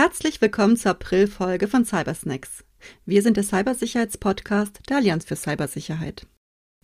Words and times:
Herzlich 0.00 0.40
willkommen 0.40 0.76
zur 0.76 0.92
Aprilfolge 0.92 1.66
von 1.66 1.84
Cybersnacks. 1.84 2.62
Wir 3.04 3.20
sind 3.20 3.36
der 3.36 3.42
Cybersicherheitspodcast 3.42 4.78
der 4.88 4.98
Allianz 4.98 5.24
für 5.24 5.34
Cybersicherheit. 5.34 6.24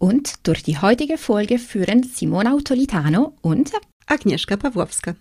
Und 0.00 0.48
durch 0.48 0.64
die 0.64 0.78
heutige 0.78 1.16
Folge 1.16 1.60
führen 1.60 2.02
Simona 2.02 2.52
Autolitano 2.52 3.36
und 3.40 3.70
Agnieszka 4.06 4.56
Pawłowska. 4.56 5.14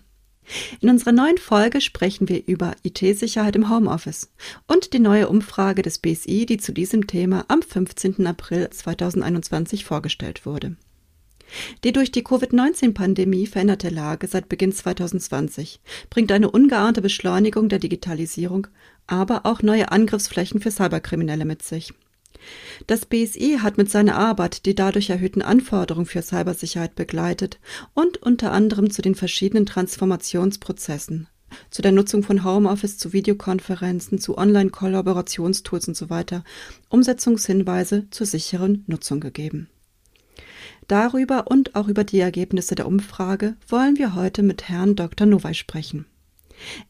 In 0.80 0.90
unserer 0.90 1.12
neuen 1.12 1.38
Folge 1.38 1.80
sprechen 1.80 2.28
wir 2.28 2.44
über 2.48 2.74
IT-Sicherheit 2.82 3.54
im 3.54 3.70
Homeoffice 3.70 4.28
und 4.66 4.92
die 4.92 4.98
neue 4.98 5.28
Umfrage 5.28 5.82
des 5.82 6.00
BSI, 6.00 6.46
die 6.46 6.58
zu 6.58 6.72
diesem 6.72 7.06
Thema 7.06 7.44
am 7.46 7.62
15. 7.62 8.26
April 8.26 8.70
2021 8.70 9.84
vorgestellt 9.84 10.46
wurde. 10.46 10.74
Die 11.84 11.92
durch 11.92 12.10
die 12.10 12.24
Covid-19-Pandemie 12.24 13.46
veränderte 13.46 13.88
Lage 13.88 14.26
seit 14.26 14.48
Beginn 14.48 14.72
2020 14.72 15.80
bringt 16.10 16.32
eine 16.32 16.50
ungeahnte 16.50 17.02
Beschleunigung 17.02 17.68
der 17.68 17.78
Digitalisierung, 17.78 18.66
aber 19.06 19.46
auch 19.46 19.62
neue 19.62 19.92
Angriffsflächen 19.92 20.60
für 20.60 20.70
Cyberkriminelle 20.70 21.44
mit 21.44 21.62
sich. 21.62 21.92
Das 22.86 23.06
BSI 23.06 23.58
hat 23.62 23.78
mit 23.78 23.90
seiner 23.90 24.16
Arbeit 24.16 24.66
die 24.66 24.74
dadurch 24.74 25.10
erhöhten 25.10 25.42
Anforderungen 25.42 26.06
für 26.06 26.22
Cybersicherheit 26.22 26.94
begleitet 26.94 27.58
und 27.94 28.18
unter 28.18 28.52
anderem 28.52 28.90
zu 28.90 29.02
den 29.02 29.14
verschiedenen 29.14 29.66
Transformationsprozessen, 29.66 31.28
zu 31.70 31.82
der 31.82 31.92
Nutzung 31.92 32.22
von 32.22 32.44
Homeoffice, 32.44 32.98
zu 32.98 33.12
Videokonferenzen, 33.12 34.18
zu 34.18 34.36
Online-Kollaborationstools 34.36 35.88
und 35.88 35.96
so 35.96 36.06
Umsetzungshinweise 36.88 38.10
zur 38.10 38.26
sicheren 38.26 38.84
Nutzung 38.86 39.20
gegeben. 39.20 39.68
Darüber 40.88 41.46
und 41.48 41.74
auch 41.74 41.88
über 41.88 42.04
die 42.04 42.20
Ergebnisse 42.20 42.74
der 42.74 42.86
Umfrage 42.86 43.56
wollen 43.68 43.96
wir 43.96 44.14
heute 44.14 44.42
mit 44.42 44.68
Herrn 44.68 44.96
Dr. 44.96 45.26
Nowey 45.26 45.54
sprechen. 45.54 46.06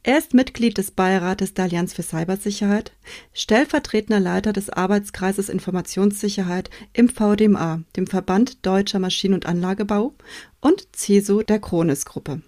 Er 0.02 0.18
ist 0.18 0.34
Mitglied 0.34 0.76
des 0.78 0.90
Beirates 0.90 1.54
der 1.54 1.64
Allianz 1.64 1.94
für 1.94 2.02
Cybersicherheit, 2.02 2.92
stellvertretender 3.32 4.20
Leiter 4.20 4.52
des 4.52 4.68
Arbeitskreises 4.70 5.48
Informationssicherheit 5.48 6.70
im 6.92 7.08
VDMA, 7.08 7.80
dem 7.96 8.06
Verband 8.06 8.64
Deutscher 8.66 8.98
Maschinen- 8.98 9.34
und 9.34 9.46
Anlagebau, 9.46 10.14
und 10.60 10.86
CISO 10.94 11.42
der 11.42 11.60
Kronis-Gruppe. 11.60 12.42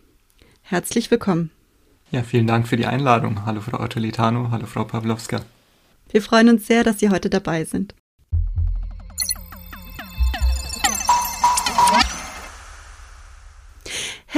Herzlich 0.63 1.11
willkommen. 1.11 1.51
Ja, 2.11 2.23
vielen 2.23 2.47
Dank 2.47 2.69
für 2.69 2.77
die 2.77 2.87
Einladung. 2.87 3.47
Hallo 3.47 3.61
Frau 3.61 3.81
Ottolitano, 3.81 4.51
hallo 4.51 4.67
Frau 4.67 4.85
Pawlowska. 4.85 5.41
Wir 6.11 6.23
freuen 6.23 6.49
uns 6.49 6.67
sehr, 6.67 6.85
dass 6.85 7.01
Sie 7.01 7.11
heute 7.11 7.31
dabei 7.31 7.65
sind. 7.65 7.95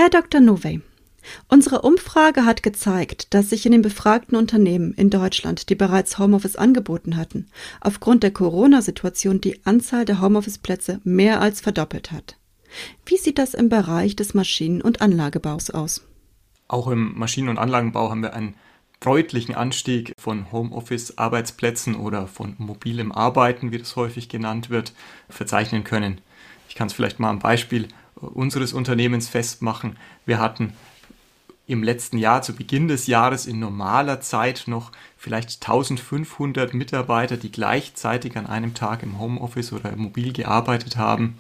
Herr 0.01 0.11
Dr. 0.11 0.41
Novey, 0.41 0.81
Unsere 1.49 1.83
Umfrage 1.83 2.45
hat 2.45 2.63
gezeigt, 2.63 3.35
dass 3.35 3.51
sich 3.51 3.67
in 3.67 3.73
den 3.73 3.83
befragten 3.83 4.39
Unternehmen 4.39 4.93
in 4.93 5.11
Deutschland, 5.11 5.71
die 5.71 5.75
bereits 5.75 6.21
Homeoffice 6.21 6.55
angeboten 6.55 7.17
hatten, 7.17 7.49
aufgrund 7.81 8.23
der 8.23 8.31
Corona-Situation 8.31 9.41
die 9.41 9.59
Anzahl 9.67 10.05
der 10.05 10.21
Homeoffice-Plätze 10.21 11.01
mehr 11.03 11.41
als 11.41 11.61
verdoppelt 11.61 12.13
hat. 12.13 12.37
Wie 13.07 13.17
sieht 13.17 13.39
das 13.39 13.55
im 13.55 13.71
Bereich 13.71 14.15
des 14.15 14.35
Maschinen- 14.35 14.83
und 14.83 15.01
Anlagebaus 15.01 15.71
aus? 15.71 16.07
Auch 16.69 16.87
im 16.87 17.19
Maschinen- 17.19 17.49
und 17.49 17.59
Anlagenbau 17.59 18.09
haben 18.09 18.23
wir 18.23 18.35
einen 18.35 18.55
deutlichen 19.01 19.57
Anstieg 19.57 20.13
von 20.17 20.53
Homeoffice-Arbeitsplätzen 20.53 21.97
oder 21.97 22.29
von 22.29 22.55
mobilem 22.59 23.11
Arbeiten, 23.11 23.73
wie 23.73 23.79
das 23.79 23.97
häufig 23.97 24.29
genannt 24.29 24.71
wird, 24.71 24.93
verzeichnen 25.29 25.83
können. 25.83 26.21
Ich 26.69 26.77
kann 26.77 26.87
es 26.87 26.93
vielleicht 26.93 27.19
mal 27.19 27.31
am 27.31 27.41
Beispiel 27.41 27.89
unseres 28.21 28.73
Unternehmens 28.73 29.29
festmachen. 29.29 29.97
Wir 30.27 30.39
hatten 30.39 30.73
im 31.67 31.83
letzten 31.83 32.17
Jahr, 32.17 32.41
zu 32.41 32.55
Beginn 32.55 32.89
des 32.89 33.07
Jahres, 33.07 33.45
in 33.45 33.59
normaler 33.59 34.23
Zeit 34.23 34.65
noch 34.67 34.91
vielleicht 35.19 35.63
1500 35.63 36.73
Mitarbeiter, 36.73 37.37
die 37.37 37.53
gleichzeitig 37.53 38.37
an 38.39 38.47
einem 38.47 38.73
Tag 38.73 39.03
im 39.03 39.19
Homeoffice 39.19 39.75
oder 39.75 39.95
mobil 39.95 40.33
gearbeitet 40.33 40.97
haben. 40.97 41.37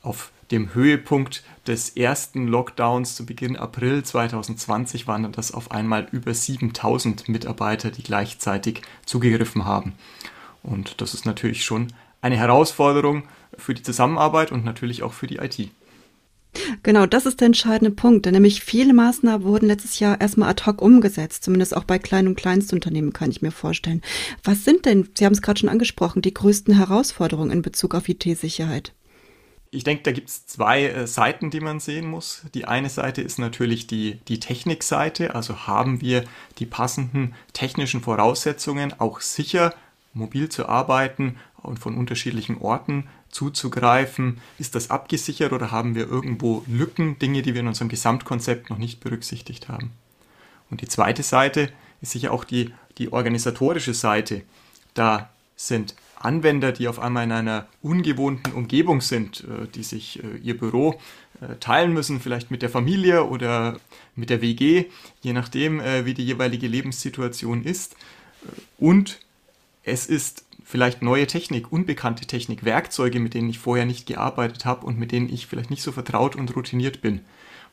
Auf 0.00 0.30
dem 0.52 0.74
Höhepunkt 0.74 1.42
des 1.66 1.90
ersten 1.90 2.46
Lockdowns 2.46 3.16
zu 3.16 3.26
Beginn 3.26 3.56
April 3.56 4.04
2020 4.04 5.08
waren 5.08 5.30
das 5.32 5.52
auf 5.52 5.72
einmal 5.72 6.06
über 6.12 6.32
7000 6.32 7.28
Mitarbeiter, 7.28 7.90
die 7.90 8.04
gleichzeitig 8.04 8.82
zugegriffen 9.04 9.64
haben. 9.64 9.94
Und 10.62 11.00
das 11.00 11.14
ist 11.14 11.26
natürlich 11.26 11.64
schon 11.64 11.92
eine 12.22 12.36
Herausforderung 12.36 13.24
für 13.56 13.74
die 13.74 13.82
Zusammenarbeit 13.82 14.52
und 14.52 14.64
natürlich 14.64 15.02
auch 15.02 15.12
für 15.12 15.26
die 15.26 15.38
IT. 15.38 15.70
Genau, 16.82 17.06
das 17.06 17.26
ist 17.26 17.40
der 17.40 17.46
entscheidende 17.46 17.90
Punkt, 17.90 18.26
denn 18.26 18.34
nämlich 18.34 18.62
viele 18.62 18.94
Maßnahmen 18.94 19.46
wurden 19.46 19.66
letztes 19.66 19.98
Jahr 19.98 20.20
erstmal 20.20 20.50
ad 20.50 20.64
hoc 20.66 20.82
umgesetzt, 20.82 21.44
zumindest 21.44 21.76
auch 21.76 21.84
bei 21.84 21.98
kleinen 21.98 22.28
und 22.28 22.36
Kleinstunternehmen 22.36 23.12
kann 23.12 23.30
ich 23.30 23.42
mir 23.42 23.50
vorstellen. 23.50 24.02
Was 24.44 24.64
sind 24.64 24.84
denn, 24.84 25.08
Sie 25.16 25.24
haben 25.24 25.32
es 25.32 25.42
gerade 25.42 25.60
schon 25.60 25.68
angesprochen, 25.68 26.22
die 26.22 26.34
größten 26.34 26.74
Herausforderungen 26.74 27.50
in 27.50 27.62
Bezug 27.62 27.94
auf 27.94 28.08
IT-Sicherheit? 28.08 28.92
Ich 29.70 29.84
denke, 29.84 30.02
da 30.02 30.12
gibt 30.12 30.30
es 30.30 30.46
zwei 30.46 30.86
äh, 30.86 31.06
Seiten, 31.06 31.50
die 31.50 31.60
man 31.60 31.78
sehen 31.78 32.08
muss. 32.08 32.44
Die 32.54 32.64
eine 32.64 32.88
Seite 32.88 33.20
ist 33.20 33.38
natürlich 33.38 33.86
die, 33.86 34.18
die 34.28 34.40
Technikseite, 34.40 35.34
also 35.34 35.66
haben 35.66 36.00
wir 36.00 36.24
die 36.58 36.66
passenden 36.66 37.34
technischen 37.52 38.00
Voraussetzungen, 38.00 38.98
auch 38.98 39.20
sicher 39.20 39.74
mobil 40.14 40.48
zu 40.48 40.66
arbeiten 40.66 41.36
und 41.62 41.78
von 41.78 41.96
unterschiedlichen 41.96 42.58
Orten 42.58 43.08
zuzugreifen? 43.30 44.40
Ist 44.58 44.74
das 44.74 44.90
abgesichert 44.90 45.52
oder 45.52 45.70
haben 45.70 45.94
wir 45.94 46.08
irgendwo 46.08 46.64
Lücken, 46.66 47.18
Dinge, 47.18 47.42
die 47.42 47.54
wir 47.54 47.60
in 47.60 47.68
unserem 47.68 47.88
Gesamtkonzept 47.88 48.70
noch 48.70 48.78
nicht 48.78 49.00
berücksichtigt 49.00 49.68
haben? 49.68 49.90
Und 50.70 50.80
die 50.80 50.88
zweite 50.88 51.22
Seite 51.22 51.70
ist 52.00 52.12
sicher 52.12 52.32
auch 52.32 52.44
die, 52.44 52.72
die 52.98 53.12
organisatorische 53.12 53.94
Seite. 53.94 54.42
Da 54.94 55.30
sind 55.56 55.94
Anwender, 56.20 56.72
die 56.72 56.88
auf 56.88 56.98
einmal 56.98 57.24
in 57.24 57.32
einer 57.32 57.66
ungewohnten 57.82 58.52
Umgebung 58.52 59.00
sind, 59.00 59.44
äh, 59.44 59.66
die 59.74 59.82
sich 59.82 60.22
äh, 60.22 60.36
ihr 60.38 60.58
Büro 60.58 61.00
äh, 61.40 61.56
teilen 61.60 61.92
müssen, 61.92 62.20
vielleicht 62.20 62.50
mit 62.50 62.62
der 62.62 62.70
Familie 62.70 63.24
oder 63.24 63.78
mit 64.16 64.30
der 64.30 64.42
WG, 64.42 64.86
je 65.20 65.32
nachdem, 65.32 65.80
wie 65.80 66.14
die 66.14 66.24
jeweilige 66.24 66.66
Lebenssituation 66.66 67.62
ist. 67.62 67.94
Und 68.78 69.20
es 69.84 70.06
ist 70.06 70.44
vielleicht 70.68 71.00
neue 71.00 71.26
Technik, 71.26 71.72
unbekannte 71.72 72.26
Technik, 72.26 72.62
Werkzeuge, 72.62 73.20
mit 73.20 73.32
denen 73.32 73.48
ich 73.48 73.58
vorher 73.58 73.86
nicht 73.86 74.06
gearbeitet 74.06 74.66
habe 74.66 74.84
und 74.84 74.98
mit 74.98 75.12
denen 75.12 75.32
ich 75.32 75.46
vielleicht 75.46 75.70
nicht 75.70 75.82
so 75.82 75.92
vertraut 75.92 76.36
und 76.36 76.54
routiniert 76.54 77.00
bin. 77.00 77.20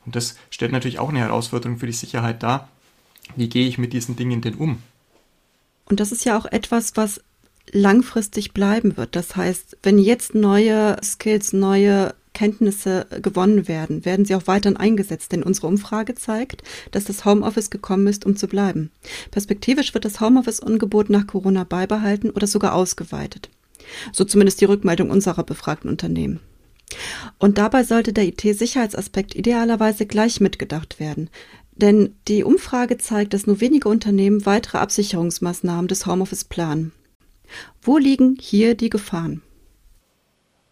Und 0.06 0.16
das 0.16 0.36
stellt 0.48 0.72
natürlich 0.72 0.98
auch 0.98 1.10
eine 1.10 1.18
Herausforderung 1.18 1.76
für 1.76 1.86
die 1.86 1.92
Sicherheit 1.92 2.42
dar. 2.42 2.70
Wie 3.34 3.50
gehe 3.50 3.68
ich 3.68 3.76
mit 3.76 3.92
diesen 3.92 4.16
Dingen 4.16 4.40
denn 4.40 4.54
um? 4.54 4.82
Und 5.84 6.00
das 6.00 6.10
ist 6.10 6.24
ja 6.24 6.38
auch 6.38 6.46
etwas, 6.46 6.96
was 6.96 7.20
langfristig 7.70 8.54
bleiben 8.54 8.96
wird. 8.96 9.14
Das 9.14 9.36
heißt, 9.36 9.76
wenn 9.82 9.98
jetzt 9.98 10.34
neue 10.34 10.96
Skills, 11.02 11.52
neue 11.52 12.14
Kenntnisse 12.36 13.06
gewonnen 13.22 13.66
werden, 13.66 14.04
werden 14.04 14.26
sie 14.26 14.34
auch 14.34 14.46
weiterhin 14.46 14.76
eingesetzt, 14.76 15.32
denn 15.32 15.42
unsere 15.42 15.68
Umfrage 15.68 16.14
zeigt, 16.14 16.62
dass 16.90 17.04
das 17.04 17.24
Homeoffice 17.24 17.70
gekommen 17.70 18.06
ist, 18.08 18.26
um 18.26 18.36
zu 18.36 18.46
bleiben. 18.46 18.90
Perspektivisch 19.30 19.94
wird 19.94 20.04
das 20.04 20.20
Homeoffice-Angebot 20.20 21.08
nach 21.08 21.26
Corona 21.26 21.64
beibehalten 21.64 22.28
oder 22.28 22.46
sogar 22.46 22.74
ausgeweitet. 22.74 23.48
So 24.12 24.24
zumindest 24.24 24.60
die 24.60 24.66
Rückmeldung 24.66 25.08
unserer 25.08 25.44
befragten 25.44 25.88
Unternehmen. 25.88 26.40
Und 27.38 27.56
dabei 27.56 27.84
sollte 27.84 28.12
der 28.12 28.26
IT-Sicherheitsaspekt 28.26 29.34
idealerweise 29.34 30.04
gleich 30.04 30.38
mitgedacht 30.38 31.00
werden. 31.00 31.30
Denn 31.72 32.16
die 32.28 32.44
Umfrage 32.44 32.98
zeigt, 32.98 33.32
dass 33.32 33.46
nur 33.46 33.62
wenige 33.62 33.88
Unternehmen 33.88 34.44
weitere 34.44 34.76
Absicherungsmaßnahmen 34.76 35.88
des 35.88 36.04
Homeoffice 36.04 36.44
planen. 36.44 36.92
Wo 37.80 37.96
liegen 37.96 38.36
hier 38.38 38.74
die 38.74 38.90
Gefahren? 38.90 39.40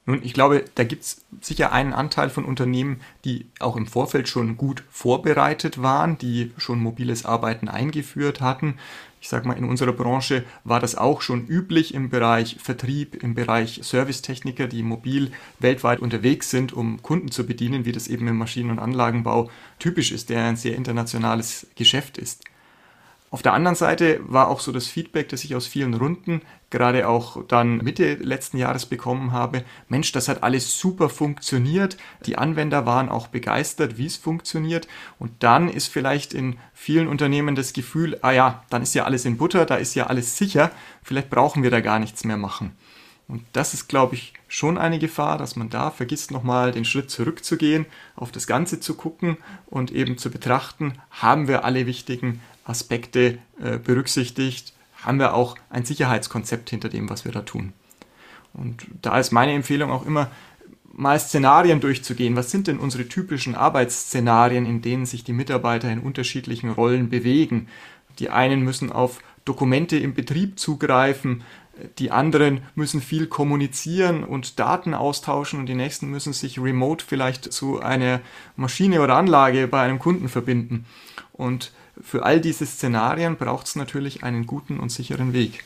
Nun, 0.06 0.20
ich 0.22 0.34
glaube, 0.34 0.66
da 0.74 0.84
gibt 0.84 1.02
es 1.02 1.24
sicher 1.40 1.72
einen 1.72 1.94
Anteil 1.94 2.28
von 2.28 2.44
Unternehmen, 2.44 3.00
die 3.24 3.46
auch 3.58 3.74
im 3.76 3.86
Vorfeld 3.86 4.28
schon 4.28 4.58
gut 4.58 4.84
vorbereitet 4.90 5.80
waren, 5.80 6.18
die 6.18 6.52
schon 6.58 6.78
mobiles 6.78 7.24
Arbeiten 7.24 7.68
eingeführt 7.68 8.42
hatten. 8.42 8.74
Ich 9.22 9.30
sage 9.30 9.48
mal, 9.48 9.56
in 9.56 9.64
unserer 9.64 9.94
Branche 9.94 10.44
war 10.64 10.78
das 10.78 10.94
auch 10.94 11.22
schon 11.22 11.46
üblich 11.46 11.94
im 11.94 12.10
Bereich 12.10 12.58
Vertrieb, 12.60 13.22
im 13.22 13.34
Bereich 13.34 13.80
Servicetechniker, 13.82 14.66
die 14.66 14.82
mobil 14.82 15.32
weltweit 15.58 16.00
unterwegs 16.00 16.50
sind, 16.50 16.74
um 16.74 17.00
Kunden 17.00 17.30
zu 17.30 17.46
bedienen, 17.46 17.86
wie 17.86 17.92
das 17.92 18.06
eben 18.06 18.28
im 18.28 18.36
Maschinen- 18.36 18.70
und 18.70 18.80
Anlagenbau 18.80 19.50
typisch 19.78 20.12
ist, 20.12 20.28
der 20.28 20.44
ein 20.44 20.56
sehr 20.56 20.76
internationales 20.76 21.66
Geschäft 21.76 22.18
ist. 22.18 22.44
Auf 23.34 23.42
der 23.42 23.52
anderen 23.52 23.74
Seite 23.74 24.20
war 24.28 24.46
auch 24.46 24.60
so 24.60 24.70
das 24.70 24.86
Feedback, 24.86 25.28
das 25.28 25.42
ich 25.42 25.56
aus 25.56 25.66
vielen 25.66 25.94
Runden, 25.94 26.42
gerade 26.70 27.08
auch 27.08 27.44
dann 27.48 27.78
Mitte 27.78 28.14
letzten 28.14 28.58
Jahres 28.58 28.86
bekommen 28.86 29.32
habe, 29.32 29.64
Mensch, 29.88 30.12
das 30.12 30.28
hat 30.28 30.44
alles 30.44 30.78
super 30.78 31.08
funktioniert. 31.08 31.96
Die 32.26 32.38
Anwender 32.38 32.86
waren 32.86 33.08
auch 33.08 33.26
begeistert, 33.26 33.98
wie 33.98 34.06
es 34.06 34.16
funktioniert. 34.16 34.86
Und 35.18 35.32
dann 35.42 35.68
ist 35.68 35.88
vielleicht 35.88 36.32
in 36.32 36.60
vielen 36.74 37.08
Unternehmen 37.08 37.56
das 37.56 37.72
Gefühl, 37.72 38.16
ah 38.22 38.30
ja, 38.30 38.62
dann 38.70 38.82
ist 38.82 38.94
ja 38.94 39.02
alles 39.02 39.24
in 39.24 39.36
Butter, 39.36 39.66
da 39.66 39.74
ist 39.74 39.96
ja 39.96 40.06
alles 40.06 40.38
sicher, 40.38 40.70
vielleicht 41.02 41.28
brauchen 41.28 41.64
wir 41.64 41.72
da 41.72 41.80
gar 41.80 41.98
nichts 41.98 42.22
mehr 42.22 42.36
machen. 42.36 42.76
Und 43.26 43.42
das 43.52 43.74
ist, 43.74 43.88
glaube 43.88 44.14
ich, 44.14 44.34
schon 44.46 44.78
eine 44.78 45.00
Gefahr, 45.00 45.38
dass 45.38 45.56
man 45.56 45.70
da 45.70 45.90
vergisst, 45.90 46.30
nochmal 46.30 46.70
den 46.70 46.84
Schritt 46.84 47.10
zurückzugehen, 47.10 47.86
auf 48.14 48.30
das 48.30 48.46
Ganze 48.46 48.78
zu 48.78 48.94
gucken 48.94 49.38
und 49.66 49.90
eben 49.90 50.18
zu 50.18 50.30
betrachten, 50.30 50.98
haben 51.10 51.48
wir 51.48 51.64
alle 51.64 51.86
wichtigen 51.86 52.40
Aspekte 52.64 53.38
äh, 53.60 53.78
berücksichtigt, 53.78 54.72
haben 55.02 55.18
wir 55.18 55.34
auch 55.34 55.56
ein 55.70 55.84
Sicherheitskonzept 55.84 56.70
hinter 56.70 56.88
dem, 56.88 57.10
was 57.10 57.24
wir 57.24 57.32
da 57.32 57.42
tun. 57.42 57.72
Und 58.54 58.86
da 59.02 59.18
ist 59.18 59.32
meine 59.32 59.52
Empfehlung 59.52 59.90
auch 59.90 60.06
immer, 60.06 60.30
mal 60.92 61.18
Szenarien 61.18 61.80
durchzugehen. 61.80 62.36
Was 62.36 62.50
sind 62.50 62.68
denn 62.68 62.78
unsere 62.78 63.08
typischen 63.08 63.54
Arbeitsszenarien, 63.54 64.64
in 64.64 64.80
denen 64.80 65.06
sich 65.06 65.24
die 65.24 65.32
Mitarbeiter 65.32 65.90
in 65.90 66.00
unterschiedlichen 66.00 66.70
Rollen 66.70 67.10
bewegen? 67.10 67.68
Die 68.18 68.30
einen 68.30 68.62
müssen 68.62 68.92
auf 68.92 69.20
Dokumente 69.44 69.98
im 69.98 70.14
Betrieb 70.14 70.58
zugreifen, 70.58 71.42
die 71.98 72.12
anderen 72.12 72.60
müssen 72.76 73.00
viel 73.00 73.26
kommunizieren 73.26 74.22
und 74.22 74.60
Daten 74.60 74.94
austauschen 74.94 75.58
und 75.58 75.66
die 75.66 75.74
nächsten 75.74 76.08
müssen 76.08 76.32
sich 76.32 76.60
remote 76.60 77.04
vielleicht 77.04 77.52
zu 77.52 77.80
einer 77.80 78.20
Maschine 78.54 79.00
oder 79.00 79.16
Anlage 79.16 79.66
bei 79.66 79.82
einem 79.82 79.98
Kunden 79.98 80.28
verbinden. 80.28 80.86
Und 81.32 81.72
für 82.00 82.24
all 82.24 82.40
diese 82.40 82.66
Szenarien 82.66 83.36
braucht 83.36 83.66
es 83.66 83.76
natürlich 83.76 84.22
einen 84.24 84.46
guten 84.46 84.80
und 84.80 84.90
sicheren 84.90 85.32
Weg. 85.32 85.64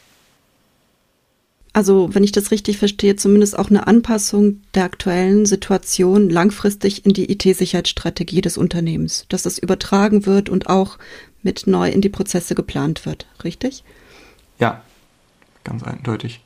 Also, 1.73 2.13
wenn 2.13 2.25
ich 2.25 2.33
das 2.33 2.51
richtig 2.51 2.79
verstehe, 2.79 3.17
zumindest 3.17 3.57
auch 3.57 3.71
eine 3.71 3.87
Anpassung 3.87 4.63
der 4.75 4.85
aktuellen 4.85 5.47
Situation 5.47 6.29
langfristig 6.29 7.07
in 7.07 7.13
die 7.13 7.31
IT-Sicherheitsstrategie 7.31 8.41
des 8.41 8.59
Unternehmens, 8.59 9.27
dass 9.29 9.43
das 9.43 9.59
übertragen 9.59 10.27
wird 10.27 10.49
und 10.49 10.69
auch 10.69 10.99
mit 11.43 11.67
neu 11.67 11.89
in 11.91 12.01
die 12.01 12.09
Prozesse 12.09 12.55
geplant 12.55 13.07
wird, 13.07 13.27
richtig? 13.45 13.85
Ja, 14.59 14.83
ganz 15.63 15.83
eindeutig. 15.85 16.41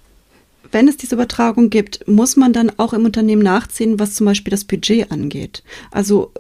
Wenn 0.71 0.89
es 0.89 0.97
diese 0.97 1.15
Übertragung 1.15 1.71
gibt, 1.71 2.07
muss 2.07 2.37
man 2.37 2.53
dann 2.53 2.71
auch 2.79 2.93
im 2.93 3.05
Unternehmen 3.05 3.43
nachziehen, 3.43 3.99
was 3.99 4.15
zum 4.15 4.27
Beispiel 4.27 4.51
das 4.51 4.65
Budget 4.65 5.11
angeht. 5.11 5.63
Also 5.91 6.33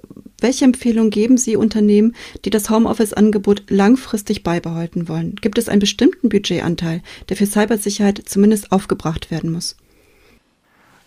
welche 0.42 0.64
Empfehlungen 0.64 1.10
geben 1.10 1.38
Sie 1.38 1.56
Unternehmen, 1.56 2.14
die 2.44 2.50
das 2.50 2.70
Homeoffice-Angebot 2.70 3.64
langfristig 3.70 4.42
beibehalten 4.42 5.08
wollen? 5.08 5.36
Gibt 5.36 5.58
es 5.58 5.68
einen 5.68 5.80
bestimmten 5.80 6.28
Budgetanteil, 6.28 7.02
der 7.28 7.36
für 7.36 7.46
Cybersicherheit 7.46 8.22
zumindest 8.26 8.72
aufgebracht 8.72 9.30
werden 9.30 9.52
muss? 9.52 9.76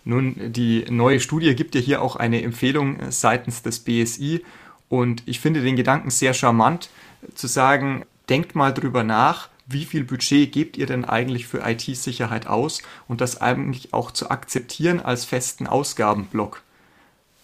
Nun, 0.04 0.52
die 0.52 0.84
neue 0.88 1.18
Studie 1.18 1.54
gibt 1.56 1.74
ja 1.74 1.80
hier 1.80 2.00
auch 2.00 2.14
eine 2.16 2.42
Empfehlung 2.42 2.98
seitens 3.10 3.62
des 3.62 3.80
BSI 3.80 4.42
und 4.88 5.22
ich 5.26 5.40
finde 5.40 5.62
den 5.62 5.74
Gedanken 5.74 6.10
sehr 6.10 6.32
charmant 6.32 6.90
zu 7.34 7.48
sagen, 7.48 8.04
denkt 8.28 8.54
mal 8.54 8.72
drüber 8.72 9.02
nach, 9.02 9.48
wie 9.66 9.84
viel 9.84 10.04
Budget 10.04 10.52
gebt 10.52 10.76
ihr 10.76 10.86
denn 10.86 11.04
eigentlich 11.04 11.46
für 11.46 11.68
IT-Sicherheit 11.68 12.46
aus 12.46 12.82
und 13.08 13.20
das 13.20 13.40
eigentlich 13.40 13.92
auch 13.92 14.12
zu 14.12 14.30
akzeptieren 14.30 15.00
als 15.00 15.24
festen 15.24 15.66
Ausgabenblock. 15.66 16.62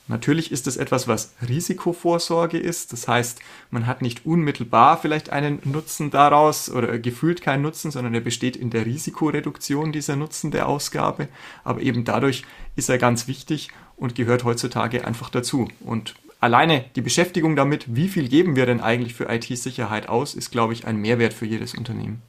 Natürlich 0.08 0.50
ist 0.50 0.66
es 0.66 0.76
etwas, 0.76 1.06
was 1.06 1.32
Risikovorsorge 1.48 2.58
ist. 2.58 2.92
Das 2.92 3.06
heißt, 3.06 3.40
man 3.70 3.86
hat 3.86 4.02
nicht 4.02 4.26
unmittelbar 4.26 4.98
vielleicht 5.00 5.30
einen 5.30 5.60
Nutzen 5.64 6.10
daraus 6.10 6.68
oder 6.70 6.98
gefühlt 6.98 7.40
keinen 7.40 7.62
Nutzen, 7.62 7.90
sondern 7.90 8.12
er 8.12 8.20
besteht 8.20 8.56
in 8.56 8.70
der 8.70 8.84
Risikoreduktion 8.84 9.92
dieser 9.92 10.16
Nutzen 10.16 10.50
der 10.50 10.68
Ausgabe. 10.68 11.28
Aber 11.62 11.80
eben 11.80 12.04
dadurch 12.04 12.44
ist 12.74 12.90
er 12.90 12.98
ganz 12.98 13.28
wichtig 13.28 13.68
und 13.96 14.16
gehört 14.16 14.42
heutzutage 14.44 15.06
einfach 15.06 15.30
dazu. 15.30 15.68
Und 15.80 16.14
alleine 16.40 16.84
die 16.96 17.02
Beschäftigung 17.02 17.54
damit, 17.54 17.94
wie 17.94 18.08
viel 18.08 18.28
geben 18.28 18.56
wir 18.56 18.66
denn 18.66 18.80
eigentlich 18.80 19.14
für 19.14 19.32
IT-Sicherheit 19.32 20.08
aus, 20.08 20.34
ist, 20.34 20.50
glaube 20.50 20.72
ich, 20.72 20.86
ein 20.86 20.96
Mehrwert 20.96 21.32
für 21.32 21.46
jedes 21.46 21.74
Unternehmen. 21.74 22.20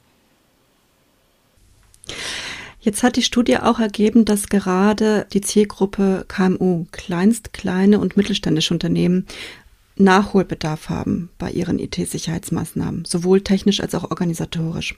Jetzt 2.84 3.02
hat 3.02 3.16
die 3.16 3.22
Studie 3.22 3.56
auch 3.56 3.80
ergeben, 3.80 4.26
dass 4.26 4.50
gerade 4.50 5.26
die 5.32 5.40
Zielgruppe 5.40 6.26
KMU, 6.28 6.84
kleinst, 6.92 7.54
kleine 7.54 7.98
und 7.98 8.18
mittelständische 8.18 8.74
Unternehmen, 8.74 9.26
Nachholbedarf 9.96 10.90
haben 10.90 11.30
bei 11.38 11.50
ihren 11.50 11.78
IT-Sicherheitsmaßnahmen, 11.78 13.06
sowohl 13.06 13.40
technisch 13.40 13.80
als 13.80 13.94
auch 13.94 14.10
organisatorisch. 14.10 14.96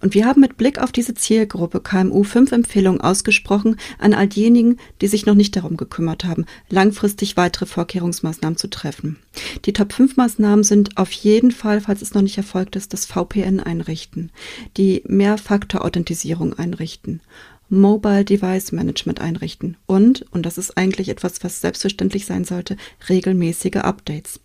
Und 0.00 0.14
wir 0.14 0.26
haben 0.26 0.40
mit 0.40 0.56
Blick 0.56 0.78
auf 0.78 0.92
diese 0.92 1.14
Zielgruppe 1.14 1.80
KMU 1.80 2.24
fünf 2.24 2.52
Empfehlungen 2.52 3.00
ausgesprochen 3.00 3.76
an 3.98 4.14
all 4.14 4.28
diejenigen, 4.28 4.78
die 5.00 5.08
sich 5.08 5.26
noch 5.26 5.34
nicht 5.34 5.56
darum 5.56 5.76
gekümmert 5.76 6.24
haben, 6.24 6.44
langfristig 6.68 7.36
weitere 7.36 7.66
Vorkehrungsmaßnahmen 7.66 8.56
zu 8.56 8.68
treffen. 8.68 9.18
Die 9.64 9.72
Top 9.72 9.92
5 9.92 10.16
Maßnahmen 10.16 10.64
sind 10.64 10.96
auf 10.96 11.10
jeden 11.12 11.50
Fall, 11.50 11.80
falls 11.80 12.02
es 12.02 12.14
noch 12.14 12.22
nicht 12.22 12.36
erfolgt 12.36 12.76
ist, 12.76 12.92
das 12.92 13.06
VPN 13.06 13.60
einrichten, 13.60 14.30
die 14.76 15.02
Mehrfaktor-Authentisierung 15.06 16.54
einrichten, 16.54 17.20
Mobile 17.68 18.24
Device 18.24 18.70
Management 18.72 19.20
einrichten 19.20 19.76
und, 19.86 20.24
und 20.30 20.46
das 20.46 20.56
ist 20.56 20.76
eigentlich 20.76 21.08
etwas, 21.08 21.42
was 21.42 21.60
selbstverständlich 21.60 22.24
sein 22.24 22.44
sollte, 22.44 22.76
regelmäßige 23.08 23.76
Updates. 23.76 24.40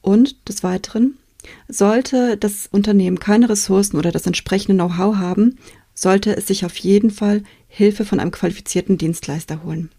Und 0.00 0.48
des 0.48 0.62
Weiteren 0.62 1.18
sollte 1.68 2.36
das 2.36 2.68
Unternehmen 2.70 3.20
keine 3.20 3.48
Ressourcen 3.48 3.96
oder 3.96 4.12
das 4.12 4.26
entsprechende 4.26 4.74
Know-how 4.74 5.16
haben, 5.16 5.58
sollte 5.94 6.36
es 6.36 6.46
sich 6.46 6.64
auf 6.64 6.76
jeden 6.76 7.10
Fall 7.10 7.42
Hilfe 7.68 8.04
von 8.04 8.20
einem 8.20 8.30
qualifizierten 8.30 8.98
Dienstleister 8.98 9.62
holen. 9.64 9.90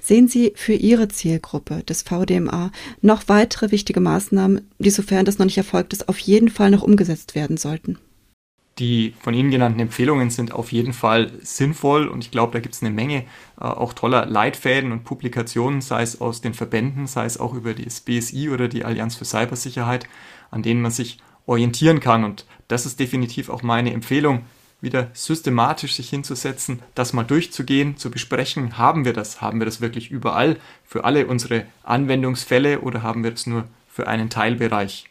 Sehen 0.00 0.28
Sie 0.28 0.52
für 0.56 0.72
Ihre 0.72 1.08
Zielgruppe 1.08 1.82
des 1.84 2.02
VDMA 2.02 2.72
noch 3.00 3.28
weitere 3.28 3.70
wichtige 3.70 4.00
Maßnahmen, 4.00 4.68
die 4.78 4.90
sofern 4.90 5.24
das 5.24 5.38
noch 5.38 5.46
nicht 5.46 5.58
erfolgt 5.58 5.92
ist, 5.92 6.08
auf 6.08 6.18
jeden 6.18 6.48
Fall 6.48 6.70
noch 6.70 6.82
umgesetzt 6.82 7.34
werden 7.34 7.56
sollten? 7.56 7.98
Die 8.78 9.12
von 9.20 9.34
Ihnen 9.34 9.50
genannten 9.50 9.80
Empfehlungen 9.80 10.30
sind 10.30 10.52
auf 10.52 10.72
jeden 10.72 10.94
Fall 10.94 11.30
sinnvoll 11.42 12.08
und 12.08 12.24
ich 12.24 12.30
glaube, 12.30 12.54
da 12.54 12.60
gibt 12.60 12.74
es 12.74 12.82
eine 12.82 12.90
Menge 12.90 13.24
äh, 13.60 13.64
auch 13.64 13.92
toller 13.92 14.24
Leitfäden 14.24 14.92
und 14.92 15.04
Publikationen, 15.04 15.82
sei 15.82 16.02
es 16.02 16.20
aus 16.22 16.40
den 16.40 16.54
Verbänden, 16.54 17.06
sei 17.06 17.26
es 17.26 17.38
auch 17.38 17.52
über 17.52 17.74
das 17.74 18.00
BSI 18.00 18.48
oder 18.48 18.68
die 18.68 18.84
Allianz 18.84 19.14
für 19.14 19.26
Cybersicherheit, 19.26 20.08
an 20.52 20.62
denen 20.62 20.80
man 20.80 20.92
sich 20.92 21.18
orientieren 21.46 21.98
kann. 21.98 22.22
Und 22.22 22.46
das 22.68 22.86
ist 22.86 23.00
definitiv 23.00 23.48
auch 23.48 23.64
meine 23.64 23.92
Empfehlung, 23.92 24.44
wieder 24.80 25.10
systematisch 25.12 25.94
sich 25.94 26.10
hinzusetzen, 26.10 26.80
das 26.94 27.12
mal 27.12 27.22
durchzugehen, 27.22 27.96
zu 27.96 28.10
besprechen, 28.10 28.78
haben 28.78 29.04
wir 29.04 29.12
das, 29.12 29.40
haben 29.40 29.60
wir 29.60 29.64
das 29.64 29.80
wirklich 29.80 30.10
überall 30.10 30.56
für 30.84 31.04
alle 31.04 31.26
unsere 31.26 31.66
Anwendungsfälle 31.84 32.80
oder 32.80 33.02
haben 33.02 33.22
wir 33.22 33.30
das 33.30 33.46
nur 33.46 33.64
für 33.88 34.08
einen 34.08 34.28
Teilbereich. 34.28 35.08